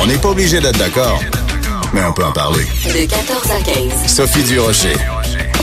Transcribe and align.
On 0.00 0.06
n'est 0.06 0.18
pas 0.18 0.28
obligé 0.28 0.60
d'être 0.60 0.78
d'accord, 0.78 1.20
mais 1.92 2.04
on 2.04 2.12
peut 2.12 2.24
en 2.24 2.32
parler. 2.32 2.64
De 2.84 3.08
14 3.08 3.50
à 3.50 3.60
15. 3.62 4.06
Sophie 4.06 4.44
Durocher. 4.44 4.94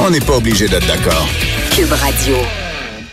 On 0.02 0.10
n'est 0.10 0.20
pas 0.20 0.36
obligé 0.36 0.68
d'être 0.68 0.86
d'accord. 0.88 1.26
Cube 1.72 1.92
Radio. 1.92 2.36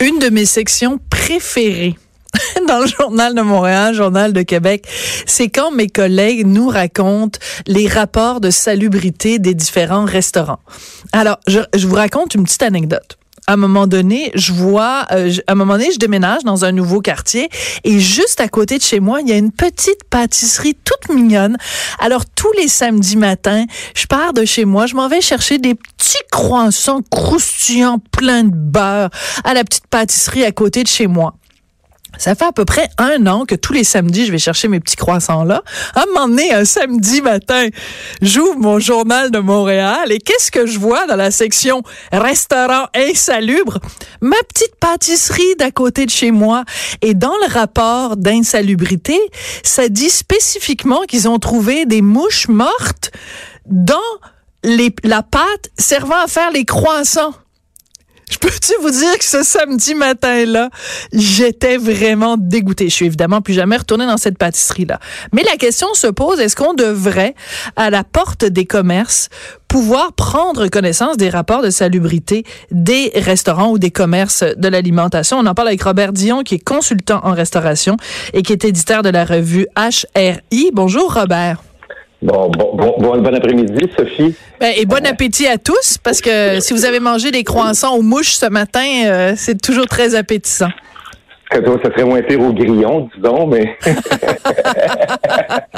Une 0.01 0.19
de 0.19 0.31
mes 0.31 0.47
sections 0.47 0.99
préférées 1.11 1.97
dans 2.69 2.81
le 2.81 2.87
journal 2.87 3.35
de 3.35 3.41
Montréal, 3.43 3.95
journal 3.95 4.33
de 4.33 4.43
Québec, 4.43 4.85
c'est 5.27 5.49
quand 5.49 5.71
mes 5.71 5.89
collègues 5.89 6.45
nous 6.45 6.69
racontent 6.69 7.39
les 7.67 7.87
rapports 7.87 8.41
de 8.41 8.51
salubrité 8.51 9.39
des 9.39 9.55
différents 9.55 10.05
restaurants. 10.05 10.61
Alors, 11.13 11.39
je, 11.47 11.61
je 11.75 11.87
vous 11.87 11.95
raconte 11.95 12.35
une 12.35 12.45
petite 12.45 12.63
anecdote 12.63 13.17
à 13.47 13.55
un 13.55 13.57
moment 13.57 13.87
donné, 13.87 14.31
je 14.35 14.53
vois, 14.53 15.07
euh, 15.11 15.33
un 15.49 15.55
moment 15.55 15.75
donné, 15.75 15.91
je 15.93 15.99
déménage 15.99 16.43
dans 16.45 16.65
un 16.65 16.73
nouveau 16.73 17.01
quartier 17.01 17.49
et 17.85 17.99
juste 17.99 18.41
à 18.41 18.49
côté 18.49 18.79
de 18.79 18.83
chez 18.83 19.01
moi, 19.01 19.21
il 19.21 19.29
y 19.29 19.33
a 19.33 19.37
une 19.37 19.51
petite 19.51 20.05
pâtisserie 20.09 20.77
toute 20.85 21.15
mignonne. 21.15 21.57
Alors 21.99 22.25
tous 22.27 22.53
les 22.59 22.69
samedis 22.69 23.17
matins, 23.17 23.65
je 23.95 24.07
pars 24.07 24.33
de 24.33 24.45
chez 24.45 24.65
moi, 24.65 24.87
je 24.87 24.95
m'en 24.95 25.09
vais 25.09 25.21
chercher 25.21 25.59
des 25.59 25.75
petits 25.75 26.23
croissants 26.31 27.03
croustillants 27.11 27.99
pleins 27.99 28.45
de 28.45 28.55
beurre 28.55 29.11
à 29.45 29.55
la 29.55 29.65
petite 29.65 29.87
pâtisserie 29.89 30.45
à 30.45 30.53
côté 30.53 30.83
de 30.85 30.89
chez 30.89 31.07
moi. 31.07 31.35
Ça 32.19 32.35
fait 32.35 32.45
à 32.45 32.53
peu 32.53 32.65
près 32.65 32.89
un 32.99 33.27
an 33.27 33.45
que 33.47 33.55
tous 33.55 33.73
les 33.73 33.85
samedis, 33.85 34.27
je 34.27 34.33
vais 34.33 34.39
chercher 34.39 34.69
mes 34.69 34.81
petits 34.81 34.97
croissants-là. 34.97 35.63
À 35.95 36.03
un 36.03 36.07
moment 36.07 36.29
donné, 36.29 36.53
un 36.53 36.65
samedi 36.65 37.23
matin, 37.23 37.69
j'ouvre 38.21 38.59
mon 38.59 38.79
journal 38.79 39.31
de 39.31 39.39
Montréal 39.39 40.13
et 40.13 40.19
qu'est-ce 40.19 40.51
que 40.51 40.67
je 40.67 40.79
vois 40.79 41.07
dans 41.07 41.17
la 41.17 41.31
section 41.31 41.83
restaurant 42.13 42.87
insalubre? 42.95 43.79
Ma 44.21 44.37
petite 44.49 44.77
pâtisserie 44.77 45.57
d'à 45.59 45.71
côté 45.71 46.07
de 46.07 46.11
chez 46.11 46.31
moi. 46.31 46.65
Et 47.01 47.15
dans 47.15 47.35
le 47.47 47.53
rapport 47.53 48.17
d'insalubrité, 48.17 49.19
ça 49.63 49.89
dit 49.89 50.11
spécifiquement 50.11 51.03
qu'ils 51.09 51.29
ont 51.29 51.39
trouvé 51.39 51.87
des 51.87 52.03
mouches 52.03 52.49
mortes 52.49 53.11
dans 53.67 53.97
la 54.65 55.23
pâte 55.23 55.71
servant 55.79 56.23
à 56.23 56.29
faire 56.29 56.51
les 56.53 56.65
croissants. 56.65 57.35
Je 58.33 58.39
peux-tu 58.39 58.73
vous 58.81 58.91
dire 58.91 59.19
que 59.19 59.25
ce 59.27 59.43
samedi 59.43 59.95
matin-là, 59.95 60.71
j'étais 61.13 61.77
vraiment 61.77 62.37
dégoûtée? 62.39 62.89
Je 62.89 62.95
suis 62.95 63.05
évidemment 63.05 63.43
plus 63.43 63.53
jamais 63.53 63.77
retournée 63.77 64.07
dans 64.07 64.17
cette 64.17 64.39
pâtisserie-là. 64.39 65.01
Mais 65.35 65.43
la 65.43 65.57
question 65.59 65.93
se 65.93 66.07
pose, 66.07 66.41
est-ce 66.41 66.57
qu'on 66.57 66.73
devrait, 66.73 67.35
à 67.77 67.91
la 67.91 68.05
porte 68.05 68.47
des 68.47 68.65
commerces, 68.65 69.29
pouvoir 69.69 70.15
prendre 70.15 70.67
connaissance 70.69 71.19
des 71.19 71.29
rapports 71.29 71.61
de 71.63 71.69
salubrité 71.69 72.45
des 72.71 73.13
restaurants 73.17 73.71
ou 73.71 73.79
des 73.79 73.91
commerces 73.91 74.45
de 74.57 74.69
l'alimentation? 74.69 75.39
On 75.39 75.45
en 75.45 75.55
parle 75.55 75.69
avec 75.69 75.83
Robert 75.83 76.15
Dion, 76.15 76.43
qui 76.43 76.55
est 76.55 76.65
consultant 76.65 77.21
en 77.25 77.35
restauration 77.35 77.99
et 78.33 78.43
qui 78.43 78.55
est 78.55 78.65
éditeur 78.65 79.03
de 79.03 79.11
la 79.11 79.27
revue 79.27 79.67
HRI. 79.77 80.71
Bonjour, 80.73 81.13
Robert. 81.13 81.63
Bon, 82.23 82.49
bon, 82.51 82.77
bon, 82.77 82.95
bon, 82.99 83.35
après-midi, 83.35 83.91
Sophie. 83.99 84.37
Ben, 84.61 84.73
et 84.77 84.87
bon 84.87 85.05
appétit 85.05 85.49
à 85.49 85.59
tous, 85.59 85.99
parce 85.99 86.21
que 86.21 86.61
si 86.61 86.73
vous 86.73 86.85
avez 86.85 87.01
mangé 87.01 87.33
des 87.33 87.43
croissants 87.43 87.97
aux 87.97 88.03
mouches 88.03 88.35
ce 88.35 88.47
matin, 88.47 88.87
euh, 89.07 89.33
c'est 89.37 89.61
toujours 89.61 89.87
très 89.87 90.15
appétissant. 90.15 90.69
ça 91.51 91.61
serait 91.61 92.05
moins 92.05 92.23
pire 92.23 92.41
au 92.41 92.53
grillon, 92.53 93.11
disons, 93.17 93.49
mais. 93.49 93.77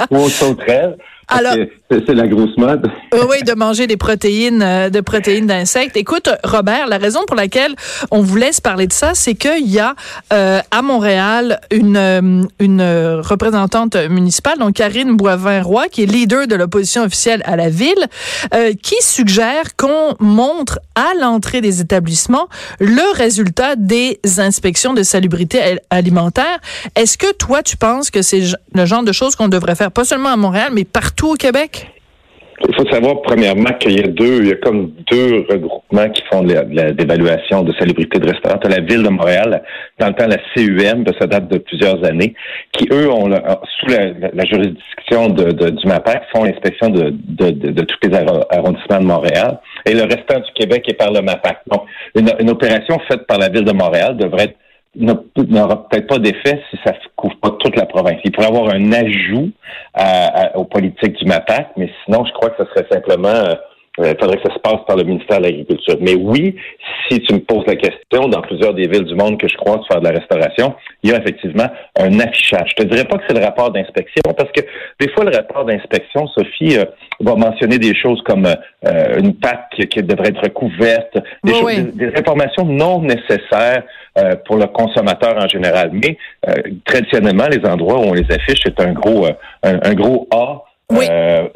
Ou 0.11 0.17
au 0.17 0.29
sauterelle. 0.29 0.99
Alors, 1.29 1.55
c'est 1.91 2.15
la 2.15 2.27
grosse 2.27 2.57
mode. 2.57 2.91
oui, 3.13 3.43
de 3.43 3.55
manger 3.55 3.87
des 3.87 3.97
protéines, 3.97 4.63
euh, 4.63 4.91
de 4.91 5.01
protéines 5.01 5.47
d'insectes. 5.47 5.97
Écoute, 5.97 6.29
Robert, 6.45 6.87
la 6.87 6.99
raison 6.99 7.21
pour 7.27 7.37
laquelle 7.37 7.75
on 8.11 8.21
vous 8.21 8.37
laisse 8.37 8.61
parler 8.61 8.87
de 8.87 8.93
ça, 8.93 9.13
c'est 9.15 9.35
qu'il 9.35 9.69
y 9.69 9.79
a 9.79 9.95
euh, 10.33 10.61
à 10.71 10.83
Montréal 10.83 11.61
une 11.71 11.97
euh, 11.97 12.43
une 12.59 12.83
représentante 13.23 13.97
municipale, 13.97 14.59
donc 14.59 14.75
Karine 14.75 15.17
Boivin-Roy, 15.17 15.89
qui 15.89 16.03
est 16.03 16.07
leader 16.07 16.47
de 16.47 16.55
l'opposition 16.55 17.03
officielle 17.03 17.43
à 17.45 17.57
la 17.57 17.69
ville, 17.69 18.07
qui 18.83 18.97
suggère 19.01 19.77
qu'on 19.77 20.17
montre 20.21 20.79
à 20.95 21.13
l'entrée 21.21 21.61
des 21.61 21.81
établissements 21.81 22.49
le 22.81 23.17
résultat 23.17 23.77
des 23.77 24.21
inspections 24.39 24.95
de 24.95 25.03
salubrité 25.03 25.79
alimentaire. 25.91 26.59
Est-ce 26.95 27.19
que 27.19 27.33
toi, 27.35 27.63
tu 27.63 27.77
penses 27.77 28.11
que 28.11 28.23
c'est 28.23 28.43
le 28.75 28.87
genre 28.87 29.03
de 29.03 29.13
choses 29.13 29.37
qu'on 29.37 29.49
devrait 29.49 29.75
faire, 29.75 29.91
pas 29.91 30.05
seulement 30.05 30.31
à 30.31 30.37
Montréal, 30.37 30.71
mais 30.73 30.85
partout 30.85 31.14
au 31.23 31.35
Québec? 31.35 31.89
Il 32.67 32.75
faut 32.77 32.89
savoir, 32.89 33.21
premièrement, 33.23 33.73
qu'il 33.81 33.99
y 33.99 34.03
a 34.03 34.07
deux, 34.07 34.43
il 34.43 34.49
y 34.49 34.53
a 34.53 34.57
comme 34.57 34.93
deux 35.11 35.45
regroupements 35.51 36.09
qui 36.11 36.23
font 36.31 36.43
l'évaluation 36.43 37.63
de 37.63 37.75
salubrité 37.75 38.19
de 38.21 38.31
restaurants. 38.31 38.61
la 38.63 38.81
Ville 38.81 39.03
de 39.03 39.09
Montréal, 39.09 39.63
dans 39.99 40.07
le 40.07 40.15
temps, 40.15 40.29
la 40.29 40.39
CUM, 40.55 41.05
ça 41.19 41.27
date 41.27 41.49
de 41.49 41.59
plusieurs 41.59 42.03
années, 42.05 42.35
qui, 42.73 42.87
eux, 42.93 43.11
ont 43.11 43.29
sous 43.29 43.87
la, 43.87 44.45
juridiction 44.45 45.29
de, 45.31 45.71
du 45.71 45.87
MAPAC, 45.87 46.23
font 46.33 46.45
l'inspection 46.45 46.91
de, 46.91 47.11
de, 47.11 47.83
tous 47.83 48.09
les 48.09 48.17
arrondissements 48.17 49.01
de 49.01 49.07
Montréal. 49.07 49.59
Et 49.85 49.93
le 49.93 50.03
restant 50.03 50.39
du 50.39 50.53
Québec 50.55 50.85
est 50.89 50.95
par 50.95 51.13
le 51.13 51.23
MAPAC. 51.23 51.59
Donc, 51.71 51.83
une, 52.15 52.31
une 52.39 52.51
opération 52.51 52.99
faite 53.09 53.27
par 53.27 53.39
la 53.39 53.49
Ville 53.49 53.65
de 53.65 53.73
Montréal 53.73 54.17
devrait 54.17 54.45
être 54.45 54.57
n'aura 54.97 55.89
peut-être 55.89 56.07
pas 56.07 56.19
d'effet 56.19 56.63
si 56.71 56.79
ça 56.85 56.93
ne 56.93 56.99
couvre 57.17 57.37
pas 57.37 57.51
toute 57.61 57.77
la 57.77 57.87
province. 57.87 58.19
Il 58.25 58.33
pourrait 58.33 58.49
avoir 58.49 58.75
un 58.75 58.93
ajout 58.93 59.51
aux 60.55 60.65
politiques 60.65 61.17
du 61.19 61.27
MAPAC, 61.27 61.71
mais 61.77 61.91
sinon, 62.05 62.25
je 62.25 62.33
crois 62.33 62.51
que 62.51 62.65
ce 62.65 62.71
serait 62.71 62.87
simplement 62.91 63.57
euh, 64.01 64.13
il 64.13 64.21
faudrait 64.21 64.37
que 64.39 64.49
ça 64.49 64.55
se 64.55 64.61
passe 64.61 64.81
par 64.87 64.97
le 64.97 65.05
ministère 65.05 65.39
de 65.39 65.45
l'Agriculture. 65.45 65.97
Mais 66.01 66.15
oui, 66.15 66.57
si 67.09 67.21
tu 67.21 67.35
me 67.35 67.41
poses 67.41 67.65
la 67.67 67.77
question, 67.77 68.29
dans 68.29 68.41
plusieurs 68.43 68.75
des 68.75 68.89
villes 68.89 69.05
du 69.05 69.15
monde 69.15 69.39
que 69.39 69.49
je 69.49 69.57
crois 69.57 69.81
faire 69.89 70.01
de 70.01 70.09
la 70.09 70.19
restauration, 70.19 70.75
il 71.03 71.11
y 71.11 71.13
a 71.13 71.19
effectivement 71.19 71.69
un 71.99 72.21
affichage. 72.21 72.71
Je 72.77 72.83
te 72.83 72.89
dirais 72.89 73.05
pas 73.05 73.19
que 73.19 73.25
c'est 73.29 73.39
le 73.39 73.45
rapport 73.45 73.71
d'inspection, 73.71 74.23
parce 74.37 74.51
que 74.53 74.63
des 75.01 75.09
fois, 75.11 75.25
le 75.25 75.37
rapport 75.37 75.65
d'inspection, 75.65 76.27
Sophie, 76.29 76.79
euh, 76.79 76.85
va 77.21 77.37
mentionner 77.37 77.79
des 77.79 77.95
choses 77.95 78.21
comme 78.23 78.47
euh, 78.47 79.19
une 79.19 79.35
pâte 79.35 79.69
qui, 79.77 80.03
devrait 80.03 80.29
être 80.29 80.43
recouverte, 80.43 81.17
des, 81.45 82.13
informations 82.17 82.65
non 82.65 83.01
nécessaires 83.01 83.83
euh, 84.19 84.35
pour 84.47 84.57
le 84.57 84.67
consommateur 84.67 85.37
en 85.37 85.49
général. 85.49 85.91
Mais 85.93 86.17
traditionnellement, 86.85 87.47
les 87.51 87.65
endroits 87.69 87.99
où 87.99 88.05
on 88.05 88.15
les 88.15 88.31
affiche, 88.31 88.61
c'est 88.65 88.81
un 88.81 88.93
gros, 88.93 89.27
un, 89.63 89.95
gros 89.95 90.29
A 90.31 90.63
Euh, 90.93 91.49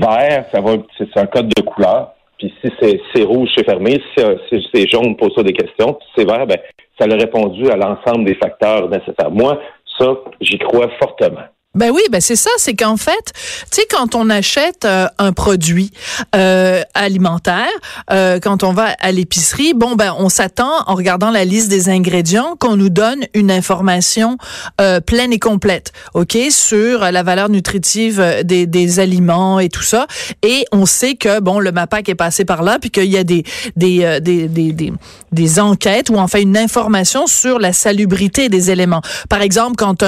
vert, 0.00 0.46
ça 0.52 0.60
va, 0.60 0.72
c'est 0.98 1.16
un 1.16 1.26
code 1.26 1.48
de 1.48 1.62
couleur. 1.62 2.14
Puis 2.38 2.52
si 2.62 2.72
c'est 3.14 3.22
rouge, 3.22 3.50
c'est 3.56 3.64
fermé. 3.64 4.00
Si 4.16 4.68
c'est 4.74 4.88
jaune, 4.88 5.16
pose 5.16 5.32
ça 5.36 5.42
des 5.42 5.52
questions. 5.52 5.98
Si 6.02 6.08
c'est 6.16 6.24
vert, 6.24 6.46
ben, 6.46 6.58
ça 6.98 7.06
a 7.08 7.14
répondu 7.14 7.70
à 7.70 7.76
l'ensemble 7.76 8.24
des 8.24 8.34
facteurs 8.34 8.88
nécessaires. 8.88 9.30
Moi, 9.30 9.60
ça, 9.98 10.14
j'y 10.40 10.58
crois 10.58 10.88
fortement. 11.00 11.46
Ben 11.74 11.90
oui, 11.90 12.02
ben 12.10 12.20
c'est 12.20 12.36
ça, 12.36 12.50
c'est 12.58 12.74
qu'en 12.74 12.98
fait, 12.98 13.32
tu 13.70 13.80
sais, 13.80 13.86
quand 13.90 14.14
on 14.14 14.28
achète 14.28 14.84
euh, 14.84 15.06
un 15.16 15.32
produit 15.32 15.90
euh, 16.36 16.82
alimentaire, 16.92 17.70
euh, 18.10 18.38
quand 18.40 18.62
on 18.62 18.74
va 18.74 18.94
à 19.00 19.10
l'épicerie, 19.10 19.72
bon 19.72 19.94
ben 19.94 20.14
on 20.18 20.28
s'attend 20.28 20.70
en 20.86 20.94
regardant 20.94 21.30
la 21.30 21.46
liste 21.46 21.70
des 21.70 21.88
ingrédients 21.88 22.56
qu'on 22.60 22.76
nous 22.76 22.90
donne 22.90 23.20
une 23.32 23.50
information 23.50 24.36
euh, 24.82 25.00
pleine 25.00 25.32
et 25.32 25.38
complète, 25.38 25.92
ok, 26.12 26.36
sur 26.50 27.10
la 27.10 27.22
valeur 27.22 27.48
nutritive 27.48 28.22
des, 28.44 28.66
des 28.66 29.00
aliments 29.00 29.58
et 29.58 29.70
tout 29.70 29.82
ça, 29.82 30.06
et 30.42 30.66
on 30.72 30.84
sait 30.84 31.14
que 31.14 31.40
bon 31.40 31.58
le 31.58 31.72
MAPAC 31.72 32.10
est 32.10 32.14
passé 32.14 32.44
par 32.44 32.62
là, 32.62 32.78
puis 32.78 32.90
qu'il 32.90 33.10
y 33.10 33.16
a 33.16 33.24
des 33.24 33.44
des, 33.76 34.20
des 34.20 34.46
des, 34.46 34.72
des 34.74 34.92
des 35.32 35.58
enquêtes 35.58 36.10
ou 36.10 36.16
enfin 36.18 36.40
une 36.40 36.58
information 36.58 37.26
sur 37.26 37.58
la 37.58 37.72
salubrité 37.72 38.50
des 38.50 38.70
éléments. 38.70 39.00
Par 39.30 39.40
exemple, 39.40 39.76
quand 39.76 40.04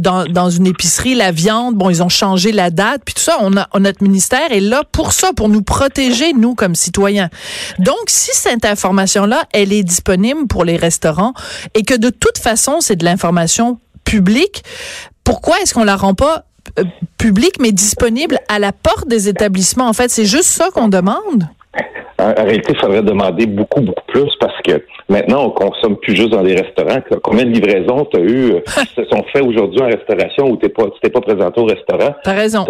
dans 0.00 0.24
dans 0.24 0.50
une 0.50 0.66
épicerie 0.66 0.95
la 1.04 1.32
viande, 1.32 1.74
bon, 1.74 1.90
ils 1.90 2.02
ont 2.02 2.08
changé 2.08 2.52
la 2.52 2.70
date, 2.70 3.02
puis 3.04 3.14
tout 3.14 3.22
ça. 3.22 3.36
On 3.40 3.56
a, 3.56 3.68
notre 3.78 4.02
ministère 4.02 4.50
est 4.50 4.60
là 4.60 4.82
pour 4.90 5.12
ça, 5.12 5.32
pour 5.34 5.48
nous 5.48 5.62
protéger, 5.62 6.32
nous, 6.32 6.54
comme 6.54 6.74
citoyens. 6.74 7.28
Donc, 7.78 7.96
si 8.08 8.30
cette 8.32 8.64
information-là, 8.64 9.44
elle 9.52 9.72
est 9.72 9.82
disponible 9.82 10.46
pour 10.46 10.64
les 10.64 10.76
restaurants 10.76 11.34
et 11.74 11.82
que 11.82 11.94
de 11.94 12.10
toute 12.10 12.38
façon, 12.38 12.80
c'est 12.80 12.96
de 12.96 13.04
l'information 13.04 13.78
publique, 14.04 14.64
pourquoi 15.24 15.60
est-ce 15.60 15.74
qu'on 15.74 15.84
la 15.84 15.96
rend 15.96 16.14
pas 16.14 16.44
euh, 16.78 16.84
publique, 17.18 17.60
mais 17.60 17.72
disponible 17.72 18.38
à 18.48 18.58
la 18.58 18.72
porte 18.72 19.08
des 19.08 19.28
établissements? 19.28 19.88
En 19.88 19.92
fait, 19.92 20.10
c'est 20.10 20.26
juste 20.26 20.48
ça 20.48 20.70
qu'on 20.72 20.88
demande? 20.88 21.48
En, 22.18 22.32
réalité, 22.32 22.72
il 22.72 22.80
faudrait 22.80 23.02
demander 23.02 23.46
beaucoup, 23.46 23.80
beaucoup 23.82 24.04
plus 24.06 24.30
parce 24.40 24.60
que 24.62 24.82
maintenant, 25.08 25.46
on 25.46 25.50
consomme 25.50 25.96
plus 25.98 26.16
juste 26.16 26.30
dans 26.30 26.42
des 26.42 26.54
restaurants. 26.54 27.00
Combien 27.22 27.44
de 27.44 27.50
livraisons 27.50 28.06
tu 28.06 28.18
as 28.18 28.22
eu 28.22 28.52
euh, 28.52 28.60
qui 28.66 28.94
se 28.94 29.04
sont 29.04 29.22
faites 29.32 29.44
aujourd'hui 29.44 29.82
en 29.82 29.86
restauration 29.86 30.50
où 30.50 30.56
tu 30.56 30.68
pas, 30.70 30.84
t'es 31.02 31.10
pas 31.10 31.20
présenté 31.20 31.60
au 31.60 31.66
restaurant? 31.66 32.14
T'as 32.24 32.32
raison. 32.32 32.64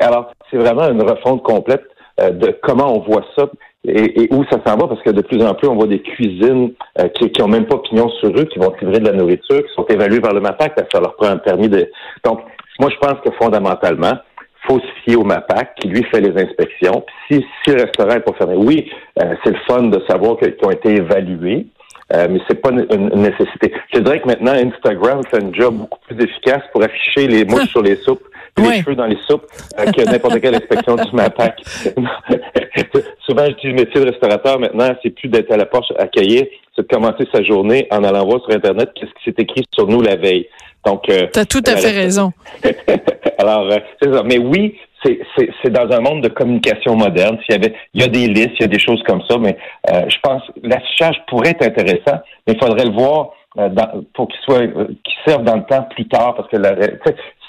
Alors, 0.00 0.32
c'est 0.50 0.58
vraiment 0.58 0.88
une 0.90 1.02
refonte 1.02 1.42
complète 1.42 1.82
euh, 2.20 2.30
de 2.30 2.54
comment 2.62 2.94
on 2.94 3.00
voit 3.00 3.24
ça 3.36 3.46
et, 3.84 4.28
où 4.32 4.44
ça 4.50 4.58
s'en 4.66 4.76
va 4.76 4.88
parce 4.88 5.02
que 5.02 5.10
de 5.10 5.22
plus 5.22 5.42
en 5.42 5.54
plus, 5.54 5.68
on 5.68 5.76
voit 5.76 5.86
des 5.86 6.02
cuisines 6.02 6.72
euh, 6.98 7.08
qui, 7.08 7.30
qui 7.30 7.42
ont 7.42 7.48
même 7.48 7.66
pas 7.66 7.78
pignon 7.78 8.08
sur 8.20 8.28
eux, 8.28 8.44
qui 8.44 8.58
vont 8.58 8.72
livrer 8.80 9.00
de 9.00 9.06
la 9.06 9.12
nourriture, 9.12 9.62
qui 9.62 9.74
sont 9.74 9.86
évaluées 9.86 10.20
par 10.20 10.34
le 10.34 10.40
MAPAC, 10.40 10.74
ça 10.92 11.00
leur 11.00 11.14
prend 11.16 11.28
un 11.28 11.38
permis 11.38 11.68
de... 11.68 11.90
Donc, 12.24 12.40
moi, 12.80 12.90
je 12.90 12.96
pense 12.98 13.20
que 13.24 13.30
fondamentalement, 13.40 14.12
faut 14.68 14.80
se 14.80 15.02
fier 15.02 15.16
au 15.16 15.24
MAPAC 15.24 15.74
qui 15.76 15.88
lui 15.88 16.04
fait 16.04 16.20
les 16.20 16.40
inspections. 16.40 17.04
si, 17.30 17.44
si 17.64 17.70
le 17.70 17.82
restaurant 17.82 18.14
n'est 18.14 18.20
pas 18.20 18.34
fermé, 18.34 18.54
oui, 18.56 18.90
euh, 19.22 19.34
c'est 19.42 19.50
le 19.50 19.58
fun 19.66 19.84
de 19.84 20.02
savoir 20.08 20.36
qu'ils 20.36 20.54
ont 20.62 20.70
été 20.70 20.96
évalués. 20.96 21.66
Euh, 22.14 22.26
mais 22.30 22.40
c'est 22.48 22.60
pas 22.62 22.70
une, 22.70 23.10
nécessité. 23.20 23.70
Je 23.92 24.00
dirais 24.00 24.20
que 24.20 24.28
maintenant, 24.28 24.52
Instagram 24.52 25.20
fait 25.30 25.42
un 25.42 25.52
job 25.52 25.74
beaucoup 25.74 25.98
plus 26.06 26.24
efficace 26.24 26.62
pour 26.72 26.82
afficher 26.82 27.26
les 27.26 27.44
mouches 27.44 27.68
sur 27.70 27.82
les 27.82 27.96
soupes 27.96 28.22
puis 28.54 28.70
les 28.70 28.82
cheveux 28.82 28.94
dans 28.94 29.06
les 29.06 29.18
soupes 29.26 29.46
euh, 29.78 29.84
que 29.92 30.02
n'importe 30.10 30.40
quelle 30.40 30.54
inspection 30.54 30.96
du 30.96 31.12
MAPAC. 31.12 31.62
Souvent, 33.26 33.44
je 33.46 33.60
dis 33.60 33.66
le 33.66 33.74
métier 33.74 34.00
de 34.00 34.10
restaurateur 34.10 34.58
maintenant, 34.58 34.88
c'est 35.02 35.10
plus 35.10 35.28
d'être 35.28 35.52
à 35.52 35.56
la 35.56 35.66
porte 35.66 35.92
à 35.98 36.06
cueillir, 36.06 36.46
c'est 36.74 36.82
de 36.82 36.88
commencer 36.88 37.24
sa 37.32 37.42
journée 37.42 37.86
en 37.90 38.02
allant 38.04 38.24
voir 38.24 38.40
sur 38.42 38.54
Internet 38.54 38.90
qu'est-ce 38.94 39.12
qui 39.12 39.24
s'est 39.24 39.42
écrit 39.42 39.64
sur 39.74 39.86
nous 39.86 40.00
la 40.00 40.16
veille. 40.16 40.48
Donc, 40.88 41.08
euh, 41.08 41.26
tu 41.32 41.40
as 41.40 41.44
tout 41.44 41.62
à 41.66 41.76
fait 41.76 41.90
raison. 41.90 42.32
Alors, 43.38 43.70
euh, 43.70 43.78
c'est 44.00 44.12
ça. 44.12 44.22
Mais 44.24 44.38
oui, 44.38 44.74
c'est 45.04 45.70
dans 45.70 45.90
un 45.90 46.00
monde 46.00 46.22
de 46.22 46.28
communication 46.28 46.96
moderne. 46.96 47.38
S'il 47.44 47.54
y 47.54 47.58
avait, 47.58 47.74
il 47.94 48.00
y 48.02 48.04
a 48.04 48.08
des 48.08 48.26
listes, 48.26 48.54
il 48.58 48.62
y 48.62 48.64
a 48.64 48.68
des 48.68 48.78
choses 48.78 49.02
comme 49.06 49.22
ça, 49.28 49.38
mais 49.38 49.56
euh, 49.92 50.02
je 50.08 50.16
pense 50.22 50.42
l'affichage 50.62 51.16
pourrait 51.28 51.50
être 51.50 51.62
intéressant, 51.62 52.20
mais 52.46 52.54
il 52.54 52.58
faudrait 52.58 52.84
le 52.84 52.92
voir 52.92 53.30
euh, 53.58 53.68
dans, 53.68 54.04
pour 54.14 54.28
qu'il 54.28 54.40
soit, 54.44 54.62
euh, 54.62 54.86
qu'il 55.04 55.14
serve 55.26 55.44
dans 55.44 55.56
le 55.56 55.64
temps 55.64 55.86
plus 55.94 56.08
tard, 56.08 56.34
parce 56.34 56.48
que 56.48 56.56
la, 56.56 56.74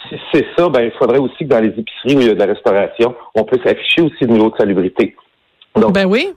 si 0.10 0.16
c'est 0.32 0.46
ça, 0.58 0.70
ben 0.70 0.82
il 0.82 0.92
faudrait 0.92 1.20
aussi 1.20 1.40
que 1.40 1.50
dans 1.50 1.60
les 1.60 1.70
épiceries 1.70 2.16
où 2.16 2.22
il 2.22 2.28
y 2.28 2.30
a 2.30 2.34
de 2.34 2.40
la 2.40 2.46
restauration, 2.46 3.16
on 3.36 3.44
puisse 3.44 3.66
afficher 3.66 4.02
aussi 4.02 4.22
le 4.22 4.34
niveau 4.34 4.50
de 4.50 4.58
salubrité. 4.58 5.16
Donc, 5.80 5.94
ben 5.94 6.06
oui. 6.06 6.30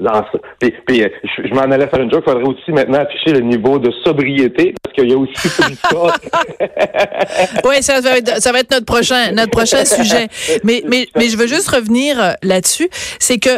puis, 0.59 0.73
puis, 0.87 1.05
je, 1.45 1.55
m'en 1.55 1.63
allais 1.63 1.89
faire 1.89 2.01
une 2.01 2.11
joke. 2.11 2.25
Il 2.27 2.33
faudrait 2.33 2.49
aussi 2.49 2.73
maintenant 2.73 2.99
afficher 2.99 3.33
le 3.33 3.41
niveau 3.41 3.79
de 3.79 3.91
sobriété 4.05 4.75
parce 4.83 4.95
qu'il 4.95 5.11
y 5.11 5.15
a 5.15 5.19
aussi 5.19 5.33
ça. 5.49 5.71
oui, 7.69 7.83
ça 7.83 8.01
va, 8.01 8.19
être, 8.19 8.41
ça 8.43 8.53
va 8.53 8.61
être 8.61 8.71
notre 8.71 8.87
prochain, 8.87 9.33
notre 9.33 9.51
prochain 9.51 9.85
sujet. 9.85 10.29
Mais, 10.65 10.83
mais, 10.87 11.07
mais 11.17 11.29
je 11.29 11.37
veux 11.37 11.47
juste 11.47 11.69
revenir 11.69 12.21
euh, 12.21 12.33
là-dessus. 12.43 12.89
C'est 13.19 13.39
que 13.39 13.51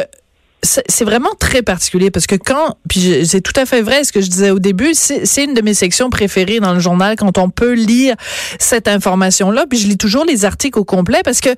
c'est 0.65 1.05
vraiment 1.05 1.29
très 1.39 1.61
particulier 1.61 2.11
parce 2.11 2.27
que 2.27 2.35
quand, 2.35 2.77
puis 2.89 3.25
c'est 3.25 3.41
tout 3.41 3.53
à 3.55 3.65
fait 3.65 3.81
vrai 3.81 4.03
ce 4.03 4.11
que 4.11 4.21
je 4.21 4.29
disais 4.29 4.51
au 4.51 4.59
début, 4.59 4.93
c'est 4.93 5.43
une 5.43 5.53
de 5.53 5.61
mes 5.61 5.73
sections 5.73 6.09
préférées 6.09 6.59
dans 6.59 6.73
le 6.73 6.79
journal 6.79 7.15
quand 7.15 7.37
on 7.37 7.49
peut 7.49 7.73
lire 7.73 8.15
cette 8.59 8.87
information-là. 8.87 9.65
Puis 9.69 9.79
je 9.79 9.87
lis 9.87 9.97
toujours 9.97 10.25
les 10.25 10.45
articles 10.45 10.77
au 10.79 10.83
complet 10.83 11.21
parce 11.23 11.41
que 11.41 11.49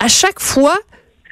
à 0.00 0.08
chaque 0.08 0.40
fois, 0.40 0.76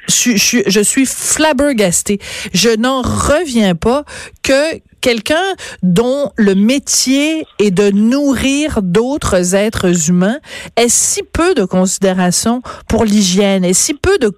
je, 0.07 0.81
suis 0.83 1.05
flabbergastée. 1.05 2.19
Je 2.53 2.69
n'en 2.69 3.01
reviens 3.01 3.75
pas 3.75 4.05
que 4.43 4.79
quelqu'un 5.05 5.53
dont 5.83 6.31
le 6.35 6.55
métier 6.55 7.45
est 7.59 7.69
de 7.69 7.91
nourrir 7.91 8.81
d'autres 8.81 9.53
êtres 9.53 10.09
humains 10.09 10.39
ait 10.77 10.89
si 10.89 11.21
peu 11.21 11.53
de 11.53 11.63
considération 11.63 12.63
pour 12.87 13.05
l'hygiène? 13.05 13.63
Et 13.63 13.75
si 13.75 13.93
peu 13.93 14.17
de, 14.17 14.33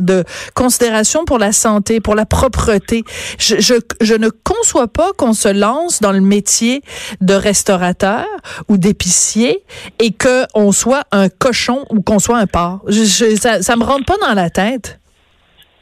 de 0.00 0.24
considération 0.54 1.24
pour 1.24 1.38
la 1.38 1.52
santé, 1.52 2.00
pour 2.00 2.16
la 2.16 2.26
propreté? 2.26 3.04
Je, 3.38 3.60
je, 3.60 3.74
je 4.00 4.14
ne 4.14 4.28
conçois 4.28 4.88
pas 4.88 5.12
qu'on 5.16 5.34
se 5.34 5.46
lance 5.46 6.00
dans 6.00 6.10
le 6.10 6.20
métier 6.20 6.82
de 7.20 7.34
restaurateur 7.34 8.26
ou 8.66 8.78
d'épicier 8.78 9.62
et 10.00 10.12
qu'on 10.12 10.72
soit 10.72 11.04
un 11.12 11.28
cochon 11.28 11.84
ou 11.90 12.02
qu'on 12.02 12.18
soit 12.18 12.38
un 12.38 12.48
porc. 12.48 12.80
Je, 12.88 13.36
ça, 13.40 13.62
ça 13.62 13.76
me 13.76 13.84
rentre 13.84 14.06
pas 14.06 14.16
dans 14.26 14.34
la 14.34 14.50
tête. 14.50 14.98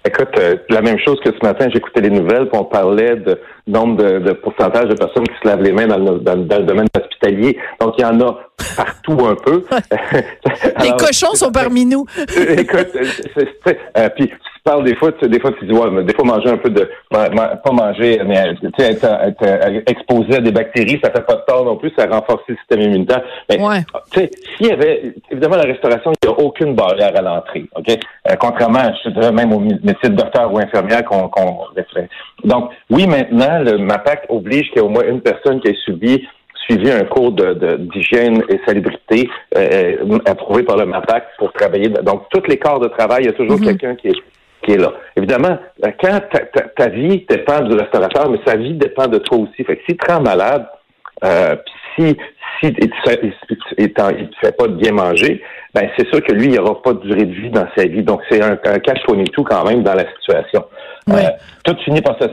Écoute, 0.05 0.31
euh, 0.39 0.57
la 0.71 0.81
même 0.81 0.99
chose 0.99 1.19
que 1.23 1.31
ce 1.31 1.47
matin, 1.47 1.69
j'écoutais 1.73 2.01
les 2.01 2.11
nouvelles, 2.11 2.49
puis 2.49 2.59
on 2.59 2.65
parlait 2.65 3.17
de 3.17 3.39
nombre 3.67 4.03
de, 4.03 4.19
de, 4.19 4.33
pourcentage 4.33 4.89
de 4.89 4.95
personnes 4.95 5.27
qui 5.29 5.35
se 5.43 5.47
lavent 5.47 5.63
les 5.63 5.73
mains 5.73 5.87
dans 5.87 5.99
le, 5.99 6.19
dans, 6.21 6.37
le 6.37 6.65
domaine 6.65 6.87
hospitalier. 6.99 7.59
Donc, 7.81 7.95
il 7.99 8.03
y 8.03 8.05
en 8.05 8.19
a 8.21 8.39
partout 8.77 9.19
un 9.27 9.35
peu. 9.35 9.63
les 10.83 10.91
cochons 10.93 11.35
sont 11.35 11.53
parmi 11.53 11.85
nous. 11.85 12.07
écoute, 12.57 12.89
euh, 13.97 14.09
puis 14.17 14.33
parles 14.63 14.85
des 14.85 14.97
fois, 14.97 15.13
tu, 15.13 15.29
des 15.29 15.41
fois 15.41 15.53
tu 15.59 15.65
dis 15.67 15.73
ouais, 15.73 15.91
mais 15.91 16.03
des 16.03 16.15
fois 16.15 16.25
manger 16.25 16.51
un 16.51 16.57
peu 16.57 16.71
de 16.71 16.89
pas 17.11 17.73
manger, 17.73 18.21
mais 18.27 18.55
tu 18.55 18.83
être, 18.83 19.05
être, 19.05 19.83
exposé 19.87 20.37
à 20.37 20.41
des 20.41 20.53
bactéries, 20.53 21.01
ça 21.03 21.11
fait 21.11 21.25
pas 21.25 21.37
de 21.37 21.43
tort 21.47 21.65
non 21.65 21.77
plus, 21.77 21.93
ça 21.97 22.07
renforce 22.07 22.43
le 22.49 22.57
système 22.57 22.81
immunitaire. 22.81 23.23
Mais 23.49 23.59
tu 23.59 24.21
sais, 24.21 24.31
s'il 24.57 24.67
y 24.69 24.73
avait 24.73 25.15
évidemment 25.31 25.57
la 25.57 25.65
restauration, 25.65 26.13
il 26.23 26.29
n'y 26.29 26.35
a 26.35 26.39
aucune 26.39 26.75
barrière 26.75 27.17
à 27.17 27.23
l'entrée, 27.23 27.65
ok? 27.77 27.89
Euh, 27.91 28.37
contrairement, 28.39 28.93
je 29.05 29.11
dirais 29.11 29.33
même 29.33 29.53
au 29.53 29.61
métier 29.61 30.09
de 30.09 30.15
docteur 30.15 30.53
ou 30.53 30.59
infirmière 30.59 31.05
qu'on 31.05 31.29
qu'on 31.29 31.67
Donc 32.45 32.71
oui, 32.91 33.07
maintenant 33.07 33.63
le 33.63 33.79
MAPAC 33.79 34.27
oblige 34.29 34.69
qu'il 34.69 34.77
y 34.77 34.79
ait 34.79 34.87
au 34.87 34.89
moins 34.89 35.05
une 35.05 35.21
personne 35.21 35.61
qui 35.61 35.69
ait 35.69 35.79
subi 35.85 36.27
suivi 36.71 36.91
un 36.91 37.05
cours 37.05 37.33
d'hygiène 37.33 38.39
de, 38.39 38.55
et 38.55 38.61
salubrité 38.67 39.29
euh, 39.57 40.19
approuvé 40.27 40.63
par 40.63 40.77
le 40.77 40.87
MAPAC 40.87 41.25
pour 41.39 41.53
travailler. 41.53 41.89
Donc, 41.89 42.25
tous 42.31 42.43
les 42.49 42.59
corps 42.59 42.81
de 42.81 42.89
travail, 42.89 43.23
il 43.23 43.27
y 43.27 43.29
a 43.31 43.33
toujours 43.33 43.59
mm-hmm. 43.59 43.65
quelqu'un 43.65 43.95
qui 43.97 44.09
est 44.09 44.23
qui 44.63 44.73
est 44.73 44.79
là. 44.79 44.93
Évidemment, 45.17 45.59
quand 46.01 46.21
ta, 46.77 46.89
vie 46.89 47.25
dépend 47.29 47.61
du 47.61 47.75
restaurateur, 47.75 48.31
mais 48.31 48.39
sa 48.47 48.57
vie 48.57 48.75
dépend 48.75 49.07
de 49.07 49.19
toi 49.19 49.39
aussi. 49.39 49.65
Fait 49.65 49.77
que 49.77 49.83
s'il 49.87 49.97
te 49.97 50.13
rend 50.13 50.21
malade, 50.21 50.67
euh, 51.25 51.57
si 51.97 52.17
si 52.61 52.67
il 52.67 52.89
ne 52.89 54.27
fait 54.41 54.57
pas 54.57 54.67
de 54.67 54.75
bien 54.75 54.93
manger, 54.93 55.43
ben 55.75 55.89
c'est 55.97 56.07
sûr 56.09 56.23
que 56.23 56.33
lui, 56.33 56.47
il 56.47 56.55
n'aura 56.55 56.81
pas 56.83 56.93
de 56.93 57.01
durée 57.01 57.25
de 57.25 57.33
vie 57.33 57.51
dans 57.51 57.67
sa 57.77 57.85
vie. 57.85 58.03
Donc, 58.03 58.21
c'est 58.29 58.43
un, 58.43 58.53
un 58.53 58.79
cache 58.79 59.01
tout 59.33 59.45
quand 59.45 59.65
même 59.65 59.83
dans 59.83 59.95
la 59.95 60.05
situation. 60.17 60.65
Euh, 61.11 61.15
tout 61.65 61.77
finit 61.85 62.03
par 62.03 62.19
se 62.19 62.27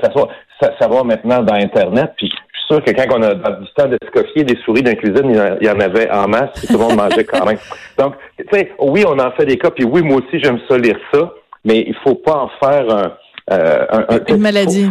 savoir 0.79 1.05
maintenant 1.05 1.41
dans 1.41 1.53
Internet. 1.53 2.11
Puis, 2.17 2.29
je 2.29 2.59
suis 2.59 2.67
sûr 2.67 2.83
que 2.83 2.91
quand 2.91 3.17
on 3.17 3.23
a 3.23 3.33
dans 3.35 3.61
du 3.61 3.67
temps 3.75 3.87
de 3.87 3.97
se 4.01 4.43
des 4.43 4.57
souris 4.63 4.83
dans 4.83 4.91
la 4.91 4.97
cuisine, 4.97 5.57
il 5.61 5.67
y 5.67 5.69
en 5.69 5.79
avait 5.79 6.09
en 6.11 6.27
masse, 6.27 6.67
tout 6.67 6.73
le 6.73 6.79
monde 6.79 6.95
mangeait 6.95 7.23
quand 7.23 7.45
même. 7.45 7.57
Donc, 7.97 8.15
tu 8.37 8.45
sais, 8.51 8.71
oui, 8.79 9.03
on 9.07 9.17
en 9.17 9.31
fait 9.31 9.45
des 9.45 9.57
cas, 9.57 9.71
puis 9.71 9.85
oui, 9.85 10.01
moi 10.01 10.17
aussi, 10.17 10.39
j'aime 10.43 10.59
ça 10.67 10.77
lire 10.77 10.97
ça 11.13 11.31
mais 11.67 11.83
il 11.85 11.95
faut 12.03 12.15
pas 12.15 12.35
en 12.35 12.49
faire 12.59 12.89
un, 12.89 13.11
euh, 13.51 13.85
une 14.27 14.37
maladie. 14.37 14.89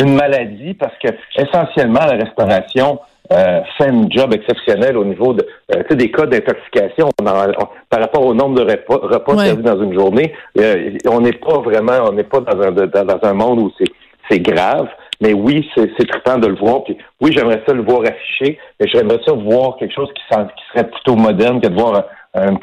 une 0.00 0.14
maladie 0.14 0.74
parce 0.74 0.94
que 0.98 1.08
essentiellement 1.36 2.00
la 2.00 2.24
restauration 2.24 2.98
euh, 3.32 3.60
fait 3.78 3.88
un 3.88 4.08
job 4.10 4.34
exceptionnel 4.34 4.96
au 4.96 5.04
niveau 5.04 5.32
de 5.32 5.46
euh, 5.74 5.94
des 5.94 6.10
cas 6.10 6.26
d'intoxication 6.26 7.08
par 7.18 8.00
rapport 8.00 8.26
au 8.26 8.34
nombre 8.34 8.56
de 8.56 8.70
repas, 8.70 8.98
repas 9.00 9.38
servis 9.38 9.62
dans 9.62 9.80
une 9.80 9.94
journée. 9.94 10.34
Euh, 10.58 10.98
on 11.08 11.20
n'est 11.20 11.32
pas 11.32 11.58
vraiment, 11.58 12.08
on 12.08 12.12
n'est 12.12 12.24
pas 12.24 12.40
dans 12.40 12.60
un, 12.60 12.72
dans, 12.72 13.18
un 13.22 13.32
monde 13.32 13.60
où 13.60 13.72
c'est 13.78 13.90
c'est 14.30 14.40
grave. 14.40 14.88
Mais 15.20 15.32
oui, 15.32 15.68
c'est 15.76 16.08
trippant 16.08 16.38
de 16.38 16.48
le 16.48 16.56
voir. 16.56 16.82
Puis 16.84 16.98
oui, 17.20 17.32
j'aimerais 17.32 17.62
ça 17.66 17.72
le 17.72 17.82
voir 17.82 18.00
affiché, 18.00 18.58
mais 18.80 18.88
j'aimerais 18.88 19.20
ça 19.24 19.32
voir 19.32 19.76
quelque 19.76 19.94
chose 19.94 20.10
qui, 20.14 20.22
qui 20.36 20.62
serait 20.72 20.90
plutôt 20.90 21.14
moderne 21.14 21.60
que 21.60 21.68
de 21.68 21.74
voir 21.74 22.04
un, 22.34 22.54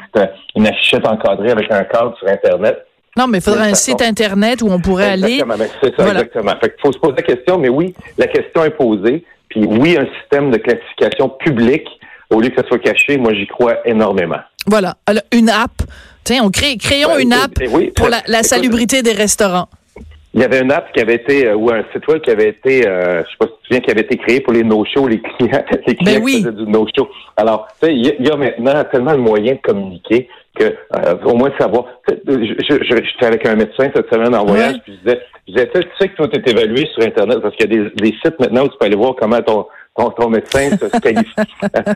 une 0.56 0.66
affichette 0.66 1.06
encadrée 1.06 1.50
avec 1.50 1.72
un 1.72 1.84
cadre 1.84 2.16
sur 2.18 2.28
Internet. 2.28 2.86
Non, 3.16 3.26
mais 3.26 3.38
il 3.38 3.40
faudrait 3.40 3.70
un 3.70 3.74
site 3.74 4.02
Internet 4.02 4.62
où 4.62 4.68
on 4.68 4.80
pourrait 4.80 5.10
aller. 5.10 5.42
C'est 5.82 5.94
ça, 5.96 6.08
exactement. 6.08 6.52
Fait 6.60 6.74
faut 6.80 6.92
se 6.92 6.98
poser 6.98 7.16
la 7.16 7.22
question, 7.22 7.58
mais 7.58 7.68
oui, 7.68 7.94
la 8.18 8.26
question 8.26 8.64
est 8.64 8.70
posée. 8.70 9.24
Puis 9.48 9.64
oui, 9.64 9.96
un 9.98 10.06
système 10.20 10.50
de 10.50 10.58
classification 10.58 11.28
publique, 11.28 11.88
au 12.30 12.40
lieu 12.40 12.50
que 12.50 12.62
ça 12.62 12.68
soit 12.68 12.78
caché, 12.78 13.18
moi, 13.18 13.34
j'y 13.34 13.48
crois 13.48 13.78
énormément. 13.84 14.38
Voilà. 14.66 14.94
Alors, 15.06 15.24
une 15.32 15.50
app. 15.50 15.72
Tiens, 16.22 16.42
on 16.44 16.50
crée, 16.50 16.76
créons 16.76 17.18
une 17.18 17.32
app 17.32 17.52
pour 17.96 18.08
la, 18.08 18.42
salubrité 18.42 19.02
des 19.02 19.12
restaurants. 19.12 19.68
Il 20.32 20.40
y 20.40 20.44
avait 20.44 20.60
une 20.60 20.70
app 20.70 20.92
qui 20.92 21.00
avait 21.00 21.16
été, 21.16 21.48
euh, 21.48 21.56
ou 21.56 21.70
un 21.72 21.82
site 21.92 22.06
web 22.06 22.20
qui 22.20 22.30
avait 22.30 22.50
été, 22.50 22.86
euh, 22.86 23.24
je 23.24 23.30
sais 23.30 23.36
pas 23.36 23.46
si 23.46 23.52
tu 23.52 23.62
te 23.62 23.66
souviens, 23.66 23.80
qui 23.80 23.90
avait 23.90 24.02
été 24.02 24.16
créé 24.16 24.40
pour 24.40 24.52
les 24.52 24.62
no-shows, 24.62 25.08
les 25.08 25.20
clients, 25.20 25.64
les 25.86 25.96
clients 25.96 26.20
ben 26.20 26.24
qui 26.24 26.42
faisaient 26.42 26.52
du 26.52 26.66
no-show. 26.66 27.08
Alors, 27.36 27.66
tu 27.80 27.86
sais, 27.86 27.94
il 27.96 28.26
y, 28.26 28.30
a 28.30 28.36
maintenant 28.36 28.84
tellement 28.92 29.14
de 29.14 29.18
moyens 29.18 29.56
de 29.56 29.62
communiquer 29.62 30.28
que 30.56 30.64
euh, 30.64 31.16
au 31.24 31.34
moins 31.34 31.50
savoir. 31.58 31.86
J'étais 32.08 33.26
avec 33.26 33.46
un 33.46 33.56
médecin 33.56 33.90
cette 33.94 34.12
semaine 34.12 34.34
en 34.34 34.44
voyage, 34.44 34.76
puis 34.82 34.94
je 34.94 34.98
disais, 34.98 35.22
je 35.46 35.52
disais, 35.52 35.70
tu 35.74 35.80
sais 35.98 36.08
que 36.08 36.16
tout 36.16 36.30
est 36.32 36.48
évalué 36.48 36.86
sur 36.94 37.02
Internet 37.02 37.40
parce 37.40 37.54
qu'il 37.56 37.72
y 37.72 37.78
a 37.78 37.82
des, 37.84 37.90
des, 37.90 38.16
sites 38.24 38.38
maintenant 38.38 38.64
où 38.64 38.68
tu 38.68 38.76
peux 38.78 38.86
aller 38.86 38.96
voir 38.96 39.14
comment 39.16 39.40
ton 39.40 39.66
ton, 39.96 40.10
ton 40.10 40.28
médecin 40.28 40.70
se 40.70 40.98
qualifie. 41.00 41.34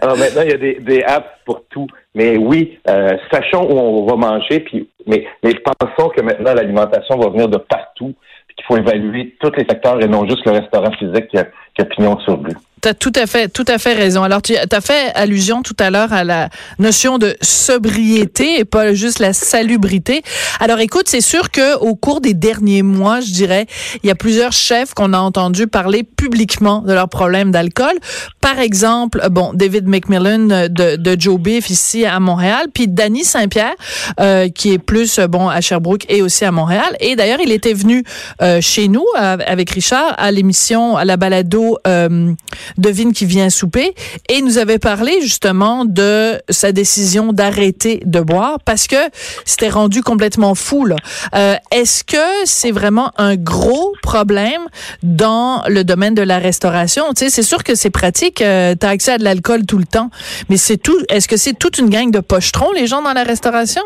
Alors 0.00 0.16
maintenant, 0.16 0.42
il 0.42 0.50
y 0.50 0.54
a 0.54 0.58
des, 0.58 0.74
des 0.80 1.02
apps 1.02 1.28
pour 1.44 1.64
tout. 1.70 1.86
Mais 2.14 2.36
oui, 2.36 2.78
euh, 2.88 3.16
sachons 3.32 3.66
où 3.70 3.78
on 3.78 4.06
va 4.06 4.16
manger, 4.16 4.60
puis 4.60 4.88
mais, 5.06 5.26
mais 5.42 5.54
pensons 5.54 6.08
que 6.08 6.22
maintenant 6.22 6.54
l'alimentation 6.54 7.18
va 7.18 7.28
venir 7.28 7.48
de 7.48 7.58
partout, 7.58 8.14
puis 8.46 8.56
qu'il 8.56 8.64
faut 8.66 8.76
évaluer 8.76 9.36
tous 9.40 9.52
les 9.56 9.66
secteurs 9.68 10.02
et 10.02 10.08
non 10.08 10.26
juste 10.28 10.44
le 10.46 10.52
restaurant 10.52 10.92
physique 10.92 11.28
qui 11.28 11.38
a, 11.38 11.44
qui 11.44 11.82
a 11.82 11.84
pignon 11.84 12.18
sur 12.20 12.40
rue. 12.40 12.56
Tu 12.84 12.90
as 12.90 12.92
tout 12.92 13.12
à 13.16 13.26
fait, 13.26 13.48
tout 13.48 13.64
à 13.66 13.78
fait 13.78 13.94
raison. 13.94 14.24
Alors, 14.24 14.42
tu 14.42 14.54
as 14.56 14.80
fait 14.82 15.10
allusion 15.14 15.62
tout 15.62 15.76
à 15.78 15.88
l'heure 15.88 16.12
à 16.12 16.22
la 16.22 16.50
notion 16.78 17.16
de 17.16 17.34
sobriété 17.40 18.60
et 18.60 18.66
pas 18.66 18.92
juste 18.92 19.20
la 19.20 19.32
salubrité. 19.32 20.22
Alors, 20.60 20.80
écoute, 20.80 21.08
c'est 21.08 21.22
sûr 21.22 21.50
que 21.50 21.78
au 21.78 21.94
cours 21.94 22.20
des 22.20 22.34
derniers 22.34 22.82
mois, 22.82 23.20
je 23.22 23.32
dirais, 23.32 23.64
il 24.02 24.08
y 24.08 24.10
a 24.10 24.14
plusieurs 24.14 24.52
chefs 24.52 24.92
qu'on 24.92 25.14
a 25.14 25.18
entendu 25.18 25.66
parler 25.66 26.02
publiquement 26.02 26.82
de 26.82 26.92
leurs 26.92 27.08
problèmes 27.08 27.52
d'alcool. 27.52 27.94
Par 28.42 28.58
exemple, 28.58 29.26
bon, 29.30 29.52
David 29.54 29.88
McMillan 29.88 30.68
de, 30.68 30.96
de 30.96 31.16
Joe 31.18 31.40
Beef 31.40 31.70
ici 31.70 32.04
à 32.04 32.20
Montréal, 32.20 32.66
puis 32.74 32.86
Danny 32.86 33.24
Saint-Pierre, 33.24 33.76
euh, 34.20 34.50
qui 34.50 34.74
est 34.74 34.78
plus, 34.78 35.20
bon, 35.20 35.48
à 35.48 35.62
Sherbrooke 35.62 36.04
et 36.10 36.20
aussi 36.20 36.44
à 36.44 36.52
Montréal. 36.52 36.98
Et 37.00 37.16
d'ailleurs, 37.16 37.40
il 37.42 37.50
était 37.50 37.72
venu 37.72 38.04
euh, 38.42 38.60
chez 38.60 38.88
nous 38.88 39.06
avec 39.16 39.70
Richard 39.70 40.14
à 40.18 40.30
l'émission, 40.30 40.98
à 40.98 41.06
la 41.06 41.16
balado 41.16 41.78
euh, 41.86 42.34
Devine 42.78 43.12
qui 43.12 43.26
vient 43.26 43.50
souper 43.50 43.94
et 44.28 44.42
nous 44.42 44.58
avait 44.58 44.78
parlé 44.78 45.20
justement 45.20 45.84
de 45.84 46.40
sa 46.48 46.72
décision 46.72 47.32
d'arrêter 47.32 48.00
de 48.04 48.20
boire 48.20 48.58
parce 48.64 48.86
que 48.86 48.96
c'était 49.44 49.68
rendu 49.68 50.02
complètement 50.02 50.54
fou. 50.54 50.84
Euh, 51.34 51.54
Est-ce 51.70 52.04
que 52.04 52.16
c'est 52.44 52.72
vraiment 52.72 53.10
un 53.16 53.36
gros 53.36 53.92
problème 54.02 54.62
dans 55.02 55.62
le 55.68 55.84
domaine 55.84 56.14
de 56.14 56.22
la 56.22 56.38
restauration? 56.38 57.04
Tu 57.10 57.24
sais, 57.24 57.30
c'est 57.30 57.42
sûr 57.42 57.62
que 57.64 57.74
c'est 57.74 57.90
pratique, 57.90 58.42
euh, 58.42 58.74
tu 58.78 58.86
accès 58.86 59.12
à 59.12 59.18
de 59.18 59.24
l'alcool 59.24 59.66
tout 59.66 59.78
le 59.78 59.84
temps, 59.84 60.10
mais 60.48 60.56
c'est 60.56 60.76
tout. 60.76 60.98
Est-ce 61.08 61.28
que 61.28 61.36
c'est 61.36 61.54
toute 61.54 61.78
une 61.78 61.88
gang 61.88 62.10
de 62.10 62.20
pochetrons, 62.20 62.72
les 62.72 62.86
gens 62.86 63.02
dans 63.02 63.12
la 63.12 63.22
restauration? 63.24 63.82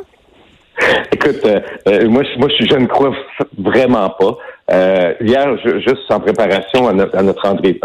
Écoute, 1.13 1.41
euh, 1.45 1.61
euh, 1.89 2.09
moi, 2.09 2.23
moi, 2.39 2.49
je 2.59 2.77
ne 2.77 2.87
crois 2.87 3.13
vraiment 3.59 4.11
pas. 4.11 4.37
Euh, 4.71 5.15
hier, 5.21 5.57
je, 5.65 5.79
juste 5.79 6.11
en 6.11 6.21
préparation 6.21 6.89
à 6.89 6.93
notre, 6.93 7.17
à 7.17 7.23
notre 7.23 7.47
entrevue, 7.47 7.79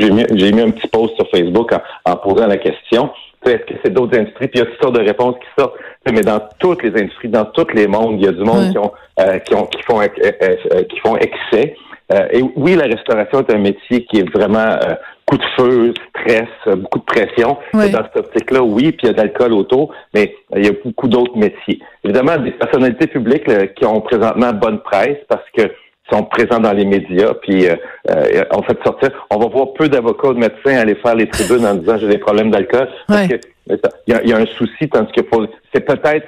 j'ai 0.00 0.10
mis, 0.10 0.24
mis 0.52 0.60
un 0.60 0.70
petit 0.70 0.88
post 0.88 1.14
sur 1.16 1.28
Facebook 1.30 1.72
en, 1.72 2.10
en 2.10 2.16
posant 2.16 2.46
la 2.46 2.56
question. 2.56 3.10
Est-ce 3.44 3.56
que 3.56 3.74
c'est 3.84 3.92
d'autres 3.92 4.18
industries? 4.18 4.48
Puis 4.48 4.60
il 4.60 4.60
y 4.60 4.62
a 4.62 4.66
toutes 4.66 4.82
sortes 4.82 4.98
de 4.98 5.04
réponses 5.04 5.34
qui 5.38 5.46
sortent. 5.58 5.74
Mais 6.10 6.22
dans 6.22 6.40
toutes 6.58 6.82
les 6.82 6.98
industries, 6.98 7.28
dans 7.28 7.44
tous 7.44 7.66
les 7.74 7.86
mondes, 7.86 8.16
il 8.18 8.24
y 8.24 8.28
a 8.28 8.32
du 8.32 8.42
monde 8.42 8.70
qui, 8.70 8.78
ont, 8.78 8.92
euh, 9.20 9.38
qui, 9.38 9.54
ont, 9.54 9.66
qui, 9.66 9.82
font, 9.82 10.00
qui 10.00 10.98
font 11.00 11.16
excès. 11.16 11.76
et 12.32 12.42
oui, 12.56 12.74
la 12.74 12.84
restauration 12.84 13.40
est 13.40 13.52
un 13.52 13.58
métier 13.58 14.04
qui 14.06 14.20
est 14.20 14.30
vraiment 14.30 14.78
coup 15.26 15.36
de 15.36 15.44
feu, 15.56 15.94
stress, 16.10 16.48
beaucoup 16.66 17.00
de 17.00 17.04
pression. 17.04 17.58
Dans 17.74 17.82
cette 17.82 18.16
optique-là, 18.16 18.62
oui, 18.62 18.92
puis 18.92 19.00
il 19.02 19.06
y 19.06 19.10
a 19.10 19.12
de 19.12 19.18
l'alcool 19.18 19.52
autour, 19.52 19.92
mais 20.14 20.34
il 20.56 20.64
y 20.64 20.68
a 20.68 20.72
beaucoup 20.84 21.08
d'autres 21.08 21.36
métiers. 21.36 21.80
Évidemment, 22.02 22.38
des 22.38 22.52
personnalités 22.52 23.06
publiques 23.08 23.48
qui 23.74 23.84
ont 23.84 24.00
présentement 24.00 24.52
bonne 24.52 24.80
presse 24.80 25.18
parce 25.28 25.44
que 25.56 25.70
sont 26.10 26.24
présents 26.24 26.60
dans 26.60 26.72
les 26.72 26.84
médias, 26.84 27.34
puis 27.42 27.66
euh, 27.66 27.76
euh, 28.10 28.44
on 28.50 28.62
fait 28.62 28.78
sortir. 28.84 29.10
On 29.30 29.38
va 29.38 29.46
voir 29.46 29.72
peu 29.74 29.88
d'avocats 29.88 30.28
ou 30.28 30.34
de 30.34 30.38
médecins 30.38 30.76
aller 30.76 30.96
faire 30.96 31.14
les 31.14 31.28
tribunes 31.28 31.66
en 31.66 31.74
disant 31.74 31.96
j'ai 31.98 32.08
des 32.08 32.18
problèmes 32.18 32.50
d'alcool. 32.50 32.88
Parce 33.08 33.28
que 33.28 33.40
il 33.66 34.28
y, 34.28 34.32
a, 34.32 34.36
un 34.36 34.44
souci, 34.44 34.88
tandis 34.90 35.10
que 35.12 35.22
c'est 35.72 35.80
peut-être 35.80 36.26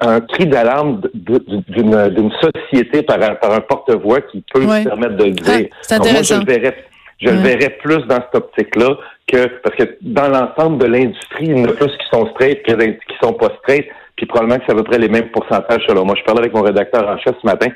un, 0.00 0.20
cri 0.20 0.46
d'alarme 0.46 1.00
d'une 1.14 2.32
société 2.32 3.02
par 3.02 3.22
un, 3.22 3.36
par 3.36 3.52
un 3.52 3.60
porte-voix 3.60 4.20
qui 4.22 4.44
peut 4.52 4.62
se 4.62 4.82
permettre 4.82 5.16
de 5.16 5.24
le 5.24 5.30
dire. 5.30 5.68
moi, 5.90 6.22
je 6.22 6.34
le 6.34 6.44
verrais, 6.44 6.74
je 7.20 7.30
le 7.30 7.36
verrais 7.36 7.70
plus 7.80 8.04
dans 8.08 8.16
cette 8.16 8.34
optique-là 8.34 8.96
que 9.28 9.46
parce 9.62 9.76
que 9.76 9.96
dans 10.02 10.28
l'ensemble 10.28 10.78
de 10.78 10.86
l'industrie, 10.86 11.46
il 11.46 11.58
y 11.58 11.62
en 11.62 11.68
a 11.68 11.72
plus 11.72 11.86
qui 11.96 12.06
sont 12.12 12.26
straight 12.30 12.62
que 12.64 12.72
qui 12.72 13.16
sont 13.22 13.32
pas 13.32 13.50
straight, 13.62 13.86
puis 14.16 14.26
probablement 14.26 14.58
que 14.58 14.64
c'est 14.66 14.72
à 14.72 14.76
peu 14.76 14.82
près 14.82 14.98
les 14.98 15.08
mêmes 15.08 15.30
pourcentages 15.30 15.84
selon 15.86 16.04
moi. 16.04 16.14
Je 16.18 16.24
parlais 16.24 16.40
avec 16.40 16.54
mon 16.54 16.62
rédacteur 16.62 17.08
en 17.08 17.18
chef 17.18 17.34
ce 17.40 17.46
matin, 17.46 17.68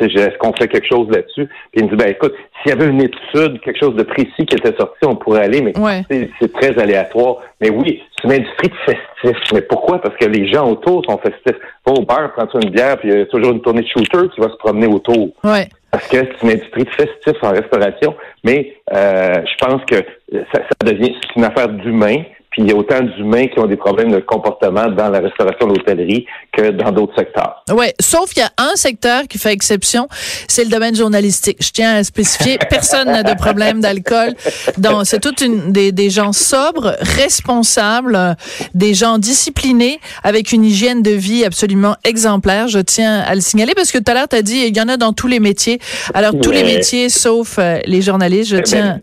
est-ce 0.00 0.38
qu'on 0.38 0.52
fait 0.52 0.68
quelque 0.68 0.86
chose 0.86 1.08
là-dessus? 1.10 1.46
Puis 1.46 1.80
il 1.80 1.84
me 1.84 1.90
dit, 1.90 1.96
ben 1.96 2.08
écoute, 2.08 2.34
s'il 2.62 2.70
y 2.70 2.72
avait 2.72 2.90
une 2.90 3.02
étude, 3.02 3.60
quelque 3.60 3.78
chose 3.78 3.94
de 3.94 4.02
précis 4.02 4.46
qui 4.46 4.56
était 4.56 4.74
sorti, 4.76 5.04
on 5.06 5.16
pourrait 5.16 5.44
aller, 5.44 5.62
mais 5.62 5.72
c'est 6.40 6.52
très 6.52 6.78
aléatoire. 6.78 7.36
Mais 7.60 7.70
oui, 7.70 8.02
c'est 8.16 8.28
une 8.28 8.34
industrie 8.34 8.68
de 8.68 8.74
festif. 8.84 9.52
Mais 9.52 9.62
pourquoi? 9.62 10.00
Parce 10.00 10.16
que 10.16 10.26
les 10.26 10.48
gens 10.48 10.70
autour 10.70 11.04
sont 11.04 11.18
festifs. 11.18 11.60
Va 11.86 11.92
au 11.92 12.02
bar, 12.02 12.32
prends 12.32 12.48
une 12.60 12.70
bière, 12.70 12.98
puis 12.98 13.10
il 13.10 13.18
y 13.18 13.20
a 13.20 13.26
toujours 13.26 13.52
une 13.52 13.60
tournée 13.60 13.82
de 13.82 13.88
shooter 13.88 14.28
qui 14.34 14.40
va 14.40 14.48
se 14.48 14.56
promener 14.56 14.86
autour. 14.86 15.28
Ouais. 15.44 15.68
Parce 15.90 16.08
que 16.08 16.16
c'est 16.16 16.42
une 16.42 16.50
industrie 16.50 16.84
de 16.84 16.90
festif 16.90 17.42
en 17.42 17.50
restauration, 17.50 18.16
mais 18.42 18.74
euh, 18.92 19.42
je 19.46 19.64
pense 19.64 19.84
que 19.84 19.96
ça, 20.52 20.60
ça 20.62 20.92
devient 20.92 21.14
une 21.36 21.44
affaire 21.44 21.68
d'humain. 21.68 22.22
Puis 22.54 22.62
il 22.62 22.68
y 22.68 22.72
a 22.72 22.76
autant 22.76 23.00
d'humains 23.00 23.48
qui 23.48 23.58
ont 23.58 23.66
des 23.66 23.76
problèmes 23.76 24.12
de 24.12 24.20
comportement 24.20 24.86
dans 24.86 25.08
la 25.08 25.18
restauration, 25.18 25.66
l'hôtellerie 25.66 26.24
que 26.56 26.70
dans 26.70 26.92
d'autres 26.92 27.16
secteurs. 27.18 27.64
Oui, 27.72 27.86
sauf 28.00 28.32
qu'il 28.32 28.44
y 28.44 28.46
a 28.46 28.52
un 28.58 28.76
secteur 28.76 29.24
qui 29.24 29.38
fait 29.38 29.52
exception, 29.52 30.06
c'est 30.46 30.62
le 30.62 30.70
domaine 30.70 30.94
journalistique. 30.94 31.56
Je 31.60 31.70
tiens 31.72 31.96
à 31.96 32.04
spécifier, 32.04 32.56
personne 32.70 33.08
n'a 33.08 33.24
de 33.24 33.34
problème 33.34 33.80
d'alcool. 33.80 34.34
Donc 34.78 35.00
c'est 35.02 35.18
toute 35.18 35.40
une 35.40 35.72
des, 35.72 35.90
des 35.90 36.10
gens 36.10 36.32
sobres, 36.32 36.94
responsables, 37.00 38.36
des 38.72 38.94
gens 38.94 39.18
disciplinés 39.18 39.98
avec 40.22 40.52
une 40.52 40.64
hygiène 40.64 41.02
de 41.02 41.10
vie 41.10 41.44
absolument 41.44 41.96
exemplaire. 42.04 42.68
Je 42.68 42.78
tiens 42.78 43.18
à 43.18 43.34
le 43.34 43.40
signaler 43.40 43.74
parce 43.74 43.90
que 43.90 43.98
tout 43.98 44.12
à 44.12 44.14
l'heure 44.14 44.28
tu 44.28 44.36
as 44.36 44.42
dit 44.42 44.64
il 44.64 44.76
y 44.76 44.80
en 44.80 44.88
a 44.88 44.96
dans 44.96 45.12
tous 45.12 45.26
les 45.26 45.40
métiers. 45.40 45.80
Alors 46.14 46.34
tous 46.40 46.52
les 46.52 46.62
métiers 46.62 47.08
sauf 47.08 47.58
euh, 47.58 47.80
les 47.84 48.00
journalistes, 48.00 48.50
je 48.50 48.56
eh 48.56 48.60
ben, 48.60 48.64
tiens 48.64 49.00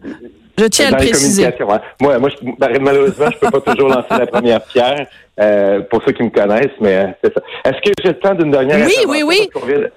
je 0.57 0.65
tiens 0.65 0.87
à 0.87 0.91
le 0.91 0.97
préciser. 0.97 1.45
Hein. 1.45 1.81
Moi, 1.99 2.17
moi 2.19 2.29
ben, 2.59 2.77
malheureusement, 2.81 3.27
je 3.31 3.37
peux 3.37 3.59
pas 3.59 3.73
toujours 3.73 3.89
lancer 3.89 4.07
la 4.09 4.27
première 4.27 4.61
pierre. 4.63 5.07
Euh, 5.39 5.79
pour 5.89 6.03
ceux 6.03 6.11
qui 6.11 6.21
me 6.23 6.29
connaissent, 6.29 6.77
mais 6.81 6.97
euh, 6.97 7.07
c'est 7.23 7.33
ça. 7.33 7.41
Est-ce 7.65 7.77
que 7.81 7.93
j'ai 8.03 8.09
le 8.09 8.19
temps 8.19 8.35
d'une 8.35 8.51
dernière 8.51 8.85
Oui, 8.85 8.93
oui, 9.07 9.23
oui. 9.23 9.49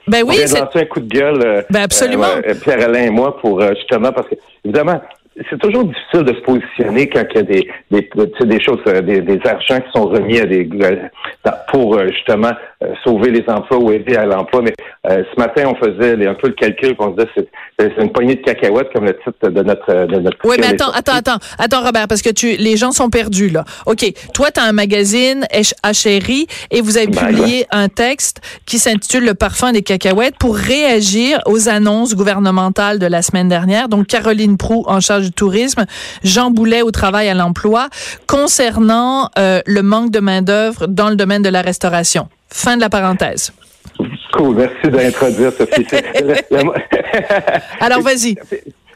ben 0.07 0.23
oui, 0.25 0.37
c'est 0.47 0.59
un 0.59 0.85
coup 0.87 1.01
de 1.01 1.13
gueule. 1.13 1.43
Euh, 1.45 1.63
ben 1.69 1.83
absolument. 1.83 2.29
Pierre-Alain 2.63 3.07
et 3.07 3.11
moi 3.11 3.37
pour 3.39 3.61
justement 3.75 4.13
parce 4.13 4.29
que 4.29 4.37
évidemment, 4.65 5.01
c'est 5.51 5.59
toujours 5.59 5.85
difficile 5.85 6.23
de 6.23 6.35
se 6.35 6.41
positionner 6.41 7.09
quand 7.09 7.25
il 7.31 7.37
y 7.37 7.39
a 7.39 7.43
des, 7.43 7.71
des, 7.91 8.11
des 8.47 8.61
choses, 8.61 8.81
euh, 8.87 9.01
des, 9.01 9.21
des 9.21 9.41
argents 9.45 9.81
qui 9.81 9.91
sont 9.93 10.07
remis 10.07 10.39
à 10.39 10.47
des 10.47 10.69
euh, 10.81 11.51
pour 11.69 11.97
euh, 11.97 12.09
justement 12.09 12.53
sauver 13.03 13.31
les 13.31 13.45
emplois 13.49 13.79
ou 13.79 13.91
aider 13.91 14.17
à 14.17 14.27
l'emploi. 14.27 14.63
Mais 14.63 14.75
ce 15.07 15.39
matin, 15.39 15.65
on 15.67 15.75
faisait 15.75 16.27
un 16.27 16.35
peu 16.35 16.49
le 16.49 16.55
calcul, 16.55 16.95
on 16.99 17.09
disait 17.09 17.29
c'est, 17.37 17.49
c'est 17.79 18.03
une 18.03 18.13
poignée 18.13 18.37
de 18.37 18.43
cacahuètes 18.43 18.89
comme 18.95 19.05
le 19.05 19.17
titre 19.17 19.49
de 19.49 19.63
notre 19.63 20.07
de 20.07 20.19
notre. 20.19 20.39
Oui, 20.45 20.57
mais 20.59 20.69
attends, 20.69 20.91
attends, 20.91 21.15
attends, 21.15 21.39
attends, 21.59 21.83
Robert, 21.83 22.09
parce 22.09 22.23
que 22.23 22.31
tu 22.31 22.57
les 22.57 22.77
gens 22.77 22.93
sont 22.93 23.11
perdus 23.11 23.49
là. 23.49 23.65
Ok, 23.87 24.05
toi, 24.33 24.51
tu 24.51 24.61
as 24.61 24.65
un 24.65 24.73
magazine 24.73 25.47
Chéri 25.95 26.47
et 26.71 26.81
vous 26.81 26.97
avez 26.97 27.07
ben, 27.07 27.27
publié 27.27 27.67
un 27.71 27.89
texte 27.89 28.41
qui 28.67 28.79
s'intitule 28.79 29.25
Le 29.25 29.35
parfum 29.35 29.73
des 29.73 29.83
cacahuètes 29.83 30.37
pour 30.39 30.57
réagir 30.57 31.41
aux 31.47 31.69
annonces 31.69 32.15
gouvernementales 32.15 32.99
de 32.99 33.07
la 33.07 33.23
semaine 33.23 33.49
dernière. 33.49 33.89
Donc 33.89 34.07
Caroline 34.07 34.57
Prou 34.57 34.85
en 34.87 35.01
charge 35.01 35.25
du 35.25 35.33
tourisme, 35.33 35.87
Jean 36.23 36.51
Boulet 36.51 36.83
au 36.83 36.91
travail 36.91 37.29
à 37.29 37.35
l'emploi, 37.35 37.89
concernant 38.27 39.31
euh, 39.39 39.61
le 39.67 39.83
manque 39.83 40.11
de 40.11 40.21
main-d'œuvre 40.21 40.87
dans 40.87 41.09
le 41.09 41.17
domaine 41.17 41.43
de 41.43 41.49
la 41.49 41.63
restauration. 41.63 42.29
Fin 42.49 42.77
de 42.77 42.81
la 42.81 42.91
parenthèse. 42.91 43.53
Cool, 44.35 44.57
merci 44.57 44.89
d'introduire 44.91 45.53
Sophie. 45.53 45.87
Alors, 47.81 48.01
vas-y. 48.01 48.37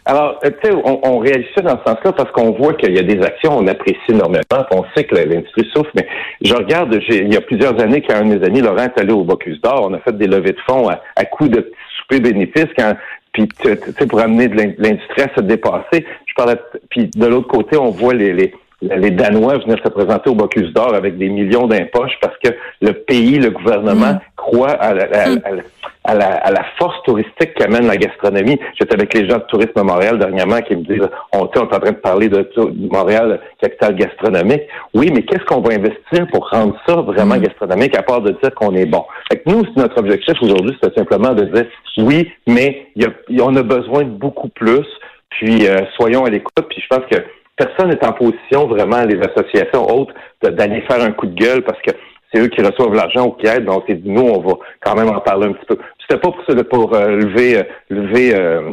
Alors, 0.05 0.41
tu 0.43 0.49
sais, 0.63 0.73
on, 0.73 1.01
on, 1.07 1.19
réagit 1.19 1.47
ça 1.55 1.61
dans 1.61 1.79
ce 1.79 1.85
sens-là 1.85 2.13
parce 2.13 2.33
qu'on 2.33 2.53
voit 2.53 2.75
qu'il 2.75 2.95
y 2.95 2.99
a 2.99 3.03
des 3.03 3.23
actions, 3.23 3.59
on 3.59 3.67
apprécie 3.67 4.01
énormément, 4.09 4.43
on 4.73 4.85
sait 4.97 5.05
que 5.05 5.15
l'industrie 5.15 5.69
souffre, 5.75 5.91
mais 5.95 6.09
je 6.41 6.55
regarde, 6.55 6.99
il 7.11 7.33
y 7.33 7.37
a 7.37 7.43
plusieurs 7.43 7.79
années, 7.79 8.03
quand 8.03 8.15
un 8.15 8.25
de 8.25 8.39
mes 8.39 8.47
amis, 8.47 8.63
Laurent, 8.63 8.85
est 8.85 8.99
allé 8.99 9.13
au 9.13 9.23
Bocuse 9.23 9.61
d'Or, 9.61 9.87
on 9.89 9.93
a 9.93 9.99
fait 9.99 10.17
des 10.17 10.27
levées 10.27 10.53
de 10.53 10.61
fonds 10.67 10.89
à, 10.89 11.03
à 11.15 11.25
coups 11.27 11.51
de 11.51 11.61
petits 11.61 11.77
soupers 11.99 12.21
bénéfices 12.21 12.73
quand 12.77 12.95
puis 13.33 13.47
tu 13.61 13.69
sais 13.99 14.07
pour 14.07 14.21
amener 14.21 14.49
de 14.49 14.57
l'industrie 14.79 15.23
à 15.23 15.35
se 15.37 15.43
dépasser. 15.43 16.05
Je 16.27 16.35
parlais 16.35 16.57
puis 16.89 17.11
de 17.15 17.27
l'autre 17.27 17.49
côté, 17.49 17.77
on 17.77 17.91
voit 17.91 18.15
les, 18.15 18.33
les 18.33 18.55
les 18.81 19.11
Danois 19.11 19.59
venir 19.59 19.79
se 19.85 19.91
présenter 19.91 20.31
au 20.31 20.35
Bocuse 20.35 20.73
d'Or 20.73 20.95
avec 20.95 21.19
des 21.19 21.29
millions 21.29 21.67
d'impoches 21.67 22.17
parce 22.21 22.37
que 22.43 22.51
le 22.81 22.93
pays, 22.93 23.39
le 23.39 23.51
gouvernement 23.51 24.21
croit 24.37 24.71
à 24.71 24.95
la, 24.95 25.05
à, 26.05 26.15
la, 26.15 26.27
à, 26.37 26.51
la, 26.53 26.65
force 26.79 26.97
touristique 27.05 27.55
qu'amène 27.55 27.89
la 27.89 27.97
gastronomie. 27.97 28.59
J'étais 28.79 28.95
avec 28.95 29.13
les 29.15 29.29
gens 29.29 29.39
de 29.39 29.45
Tourisme 29.49 29.83
Montréal 29.83 30.19
dernièrement 30.21 30.61
qui 30.61 30.77
me 30.77 30.83
disent 30.83 31.09
on, 31.33 31.41
on 31.41 31.47
est 31.47 31.59
en 31.59 31.67
train 31.67 31.91
de 31.91 31.97
parler 31.97 32.29
de, 32.29 32.49
Montréal, 32.91 33.41
capitale 33.61 33.97
gastronomique. 33.97 34.63
Oui, 34.95 35.11
mais 35.13 35.23
qu'est-ce 35.23 35.45
qu'on 35.45 35.61
va 35.61 35.75
investir 35.75 36.27
pour 36.33 36.49
rendre 36.49 36.77
ça 36.87 36.95
vraiment 36.97 37.37
mm. 37.37 37.43
gastronomique 37.43 37.97
à 37.97 38.03
part 38.03 38.21
de 38.21 38.31
dire 38.31 38.55
qu'on 38.55 38.75
est 38.77 38.87
bon? 38.87 39.05
Fait 39.31 39.41
que 39.41 39.51
nous, 39.51 39.65
notre 39.77 39.99
objectif 39.99 40.35
aujourd'hui, 40.41 40.77
c'est 40.81 40.95
simplement 40.95 41.35
de 41.35 41.45
dire 41.45 41.67
oui, 41.99 42.31
mais 42.47 42.87
y 42.95 43.05
a, 43.05 43.11
on 43.43 43.57
a 43.57 43.63
besoin 43.63 44.05
de 44.05 44.11
beaucoup 44.11 44.49
plus. 44.49 44.87
Puis 45.31 45.67
euh, 45.67 45.81
soyons 45.97 46.25
à 46.25 46.31
l'écoute. 46.31 46.55
Puis 46.71 46.81
je 46.81 46.87
pense 46.89 47.05
que 47.11 47.17
personne 47.59 47.89
n'est 47.89 48.05
en 48.07 48.13
position 48.13 48.67
vraiment, 48.67 49.03
les 49.03 49.21
associations 49.21 49.85
autres, 49.87 50.15
d'aller 50.43 50.81
faire 50.83 51.03
un 51.03 51.13
coup 51.13 51.27
de 51.27 51.35
gueule 51.35 51.63
parce 51.63 51.81
que 51.83 51.91
c'est 52.33 52.41
eux 52.41 52.49
qui 52.49 52.63
reçoivent 52.63 52.95
l'argent 52.95 53.27
ou 53.27 53.33
qui 53.33 53.47
aident. 53.47 53.65
Donc, 53.65 53.85
c'est 53.89 54.01
nous, 54.05 54.23
on 54.23 54.41
va 54.41 54.55
quand 54.81 54.95
même 54.95 55.09
en 55.09 55.21
parler 55.21 55.49
un 55.49 55.53
petit 55.53 55.67
peu. 55.67 55.79
C'était 56.01 56.21
pas 56.21 56.31
pour, 56.31 56.69
pour 56.71 56.95
euh, 56.95 57.17
lever, 57.17 57.59
euh, 57.59 57.63
lever 57.91 58.35
euh, 58.35 58.71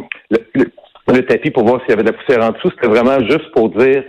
le, 1.07 1.25
tapis 1.25 1.51
pour 1.51 1.65
voir 1.65 1.81
s'il 1.81 1.89
y 1.89 1.93
avait 1.93 2.03
de 2.03 2.11
la 2.11 2.17
poussière 2.17 2.43
en 2.43 2.51
dessous. 2.51 2.69
C'était 2.71 2.87
vraiment 2.87 3.19
juste 3.27 3.51
pour 3.51 3.69
dire, 3.69 4.03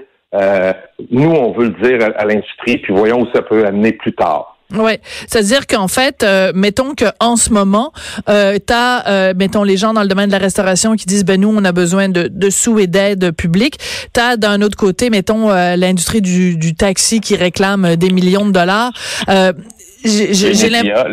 nous, 1.10 1.30
on 1.30 1.52
veut 1.52 1.68
le 1.68 1.88
dire 1.88 2.08
à 2.16 2.24
l'industrie, 2.24 2.78
puis 2.78 2.92
voyons 2.92 3.22
où 3.22 3.28
ça 3.34 3.42
peut 3.42 3.64
amener 3.64 3.92
plus 3.92 4.12
tard. 4.12 4.55
Ouais, 4.74 5.00
c'est-à-dire 5.28 5.68
qu'en 5.68 5.86
fait, 5.86 6.24
euh, 6.24 6.50
mettons 6.52 6.96
que 6.96 7.04
en 7.20 7.36
ce 7.36 7.50
moment, 7.50 7.92
euh, 8.28 8.58
t'as, 8.64 9.06
euh, 9.06 9.32
mettons 9.36 9.62
les 9.62 9.76
gens 9.76 9.94
dans 9.94 10.02
le 10.02 10.08
domaine 10.08 10.26
de 10.26 10.32
la 10.32 10.38
restauration 10.38 10.96
qui 10.96 11.06
disent 11.06 11.24
ben 11.24 11.40
nous 11.40 11.54
on 11.56 11.64
a 11.64 11.70
besoin 11.70 12.08
de, 12.08 12.28
de 12.28 12.50
sous 12.50 12.80
et 12.80 12.88
d'aide 12.88 13.30
publique. 13.30 13.78
T'as 14.12 14.36
d'un 14.36 14.62
autre 14.62 14.76
côté, 14.76 15.08
mettons 15.08 15.52
euh, 15.52 15.76
l'industrie 15.76 16.20
du, 16.20 16.56
du 16.56 16.74
taxi 16.74 17.20
qui 17.20 17.36
réclame 17.36 17.94
des 17.94 18.10
millions 18.10 18.44
de 18.44 18.50
dollars. 18.50 18.92
Les, 20.06 20.70
médias, 20.70 21.04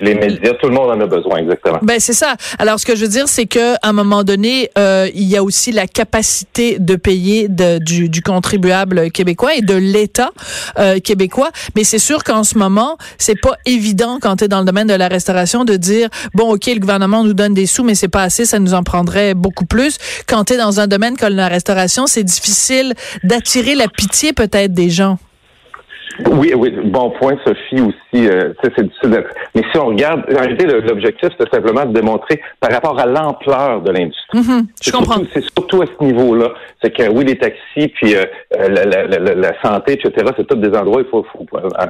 les, 0.00 0.14
médias, 0.14 0.54
tout 0.54 0.68
le 0.68 0.74
monde 0.74 0.90
en 0.90 1.00
a 1.00 1.06
besoin, 1.06 1.38
exactement. 1.38 1.78
Ben 1.82 2.00
c'est 2.00 2.12
ça. 2.12 2.34
Alors 2.58 2.80
ce 2.80 2.86
que 2.86 2.96
je 2.96 3.02
veux 3.02 3.08
dire, 3.08 3.28
c'est 3.28 3.46
que 3.46 3.74
à 3.74 3.88
un 3.88 3.92
moment 3.92 4.24
donné, 4.24 4.70
euh, 4.76 5.08
il 5.14 5.24
y 5.24 5.36
a 5.36 5.42
aussi 5.42 5.72
la 5.72 5.86
capacité 5.86 6.78
de 6.78 6.96
payer 6.96 7.48
de, 7.48 7.78
du, 7.78 8.08
du, 8.08 8.22
contribuable 8.22 9.10
québécois 9.10 9.54
et 9.54 9.60
de 9.60 9.74
l'État 9.74 10.30
euh, 10.78 10.98
québécois. 10.98 11.50
Mais 11.76 11.84
c'est 11.84 11.98
sûr 11.98 12.24
qu'en 12.24 12.44
ce 12.44 12.58
moment, 12.58 12.96
c'est 13.18 13.40
pas 13.40 13.54
évident 13.66 14.18
quand 14.20 14.36
tu 14.36 14.44
es 14.44 14.48
dans 14.48 14.60
le 14.60 14.66
domaine 14.66 14.88
de 14.88 14.94
la 14.94 15.08
restauration 15.08 15.64
de 15.64 15.76
dire 15.76 16.08
bon, 16.34 16.54
ok, 16.54 16.66
le 16.66 16.80
gouvernement 16.80 17.24
nous 17.24 17.34
donne 17.34 17.54
des 17.54 17.66
sous, 17.66 17.84
mais 17.84 17.94
c'est 17.94 18.08
pas 18.08 18.22
assez, 18.22 18.44
ça 18.44 18.58
nous 18.58 18.74
en 18.74 18.82
prendrait 18.82 19.34
beaucoup 19.34 19.66
plus. 19.66 19.98
Quand 20.26 20.44
tu 20.44 20.54
es 20.54 20.56
dans 20.56 20.80
un 20.80 20.86
domaine 20.86 21.16
comme 21.16 21.34
la 21.34 21.48
restauration, 21.48 22.06
c'est 22.06 22.24
difficile 22.24 22.94
d'attirer 23.24 23.74
la 23.74 23.88
pitié 23.88 24.32
peut-être 24.32 24.72
des 24.72 24.90
gens. 24.90 25.18
Oui, 26.26 26.52
oui, 26.56 26.70
bon 26.84 27.10
point, 27.10 27.34
Sophie 27.44 27.80
aussi. 27.80 28.28
Euh, 28.28 28.52
c'est 28.62 28.82
difficile 28.82 29.24
Mais 29.54 29.62
si 29.72 29.78
on 29.78 29.86
regarde, 29.86 30.22
en 30.30 30.40
réalité, 30.40 30.66
l'objectif, 30.66 31.30
c'est 31.38 31.48
simplement 31.48 31.86
de 31.86 31.92
démontrer 31.92 32.40
par 32.58 32.70
rapport 32.72 32.98
à 32.98 33.06
l'ampleur 33.06 33.80
de 33.82 33.90
l'industrie. 33.90 34.40
Mm-hmm. 34.40 34.66
je 34.82 34.90
comprends. 34.90 35.22
C'est 35.32 35.42
surtout 35.42 35.82
à 35.82 35.86
ce 35.86 36.04
niveau-là. 36.04 36.52
C'est 36.82 36.94
que 36.94 37.08
oui, 37.08 37.24
les 37.24 37.38
taxis, 37.38 37.88
puis 37.88 38.16
euh, 38.16 38.24
la, 38.52 38.84
la, 38.84 39.06
la, 39.06 39.34
la, 39.34 39.62
santé, 39.62 39.92
etc., 39.92 40.12
c'est 40.36 40.46
tous 40.46 40.56
des 40.56 40.76
endroits 40.76 40.98
où 40.98 41.04
il 41.04 41.10
faut, 41.10 41.24
faut 41.32 41.46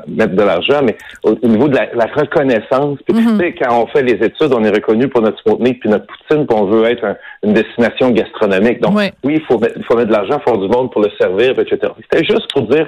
mettre 0.08 0.34
de 0.34 0.42
l'argent, 0.42 0.80
mais 0.84 0.96
au, 1.22 1.34
niveau 1.46 1.68
de 1.68 1.76
la, 1.76 2.06
reconnaissance, 2.14 2.98
puis 3.06 3.14
tu 3.14 3.20
mm-hmm. 3.20 3.38
sais, 3.38 3.54
quand 3.54 3.82
on 3.82 3.86
fait 3.86 4.02
les 4.02 4.14
études, 4.24 4.52
on 4.52 4.64
est 4.64 4.70
reconnu 4.70 5.08
pour 5.08 5.22
notre 5.22 5.38
Sputnik 5.38 5.80
puis 5.80 5.88
notre 5.88 6.06
poutine, 6.06 6.46
puis 6.46 6.56
on 6.56 6.66
veut 6.66 6.84
être 6.84 7.16
une 7.42 7.52
destination 7.52 8.10
gastronomique. 8.10 8.80
Donc, 8.80 8.98
oui, 9.24 9.34
il 9.34 9.42
faut 9.42 9.58
mettre, 9.58 9.74
il 9.76 9.84
faut 9.84 9.96
mettre 9.96 10.08
de 10.08 10.12
l'argent, 10.12 10.40
il 10.44 10.50
faut 10.50 10.56
du 10.56 10.68
monde 10.68 10.90
pour 10.90 11.02
le 11.02 11.10
servir, 11.18 11.58
etc. 11.58 11.92
C'était 12.02 12.24
juste 12.24 12.50
pour 12.52 12.62
dire 12.62 12.86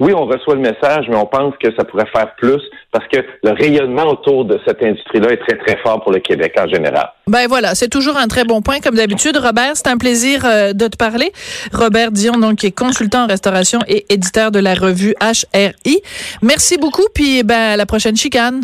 oui, 0.00 0.12
on 0.14 0.26
reçoit 0.26 0.54
le 0.54 0.60
message, 0.60 1.06
mais 1.08 1.16
on 1.16 1.26
pense 1.26 1.54
que 1.62 1.68
ça 1.76 1.84
pourrait 1.84 2.08
faire 2.12 2.34
plus 2.36 2.60
parce 2.92 3.06
que 3.08 3.18
le 3.42 3.50
rayonnement 3.50 4.04
autour 4.04 4.44
de 4.44 4.58
cette 4.66 4.82
industrie-là 4.82 5.32
est 5.32 5.46
très, 5.46 5.56
très 5.58 5.76
fort 5.82 6.02
pour 6.02 6.12
le 6.12 6.20
Québec 6.20 6.54
en 6.58 6.66
général. 6.66 7.10
Ben 7.26 7.46
voilà, 7.48 7.74
c'est 7.74 7.88
toujours 7.88 8.16
un 8.16 8.28
très 8.28 8.44
bon 8.44 8.62
point, 8.62 8.80
comme 8.80 8.94
d'habitude. 8.94 9.36
Robert, 9.36 9.72
c'est 9.74 9.88
un 9.88 9.98
plaisir 9.98 10.44
euh, 10.44 10.72
de 10.72 10.86
te 10.86 10.96
parler. 10.96 11.32
Robert 11.72 12.10
Dion, 12.10 12.38
donc, 12.38 12.56
qui 12.56 12.66
est 12.66 12.76
consultant 12.76 13.24
en 13.24 13.26
restauration 13.26 13.80
et 13.86 14.06
éditeur 14.12 14.50
de 14.50 14.58
la 14.58 14.74
revue 14.74 15.14
HRI. 15.20 16.00
Merci 16.42 16.78
beaucoup, 16.78 17.06
puis 17.14 17.42
ben, 17.42 17.72
à 17.72 17.76
la 17.76 17.86
prochaine 17.86 18.16
chicane. 18.16 18.62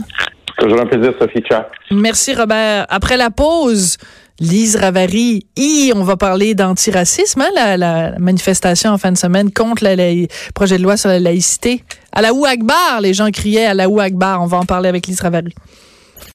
Toujours 0.58 0.80
un 0.80 0.86
plaisir, 0.86 1.12
Sophie. 1.20 1.42
Ciao. 1.42 1.62
Merci, 1.90 2.34
Robert. 2.34 2.86
Après 2.88 3.16
la 3.16 3.30
pause, 3.30 3.98
Lise 4.40 4.74
Ravary, 4.76 5.46
on 5.94 6.02
va 6.02 6.16
parler 6.16 6.56
d'antiracisme, 6.56 7.40
hein, 7.40 7.76
la, 7.76 8.18
manifestation 8.18 8.90
en 8.90 8.98
fin 8.98 9.12
de 9.12 9.16
semaine 9.16 9.52
contre 9.52 9.84
le 9.84 10.26
projet 10.54 10.76
de 10.76 10.82
loi 10.82 10.96
sur 10.96 11.08
la 11.08 11.20
laïcité. 11.20 11.84
À 12.10 12.20
la 12.20 12.30
Akbar, 12.48 13.00
les 13.00 13.14
gens 13.14 13.30
criaient 13.30 13.66
à 13.66 13.74
la 13.74 13.84
Akbar. 13.84 14.42
On 14.42 14.46
va 14.46 14.58
en 14.58 14.64
parler 14.64 14.88
avec 14.88 15.06
Lise 15.06 15.20
Ravary. 15.20 15.54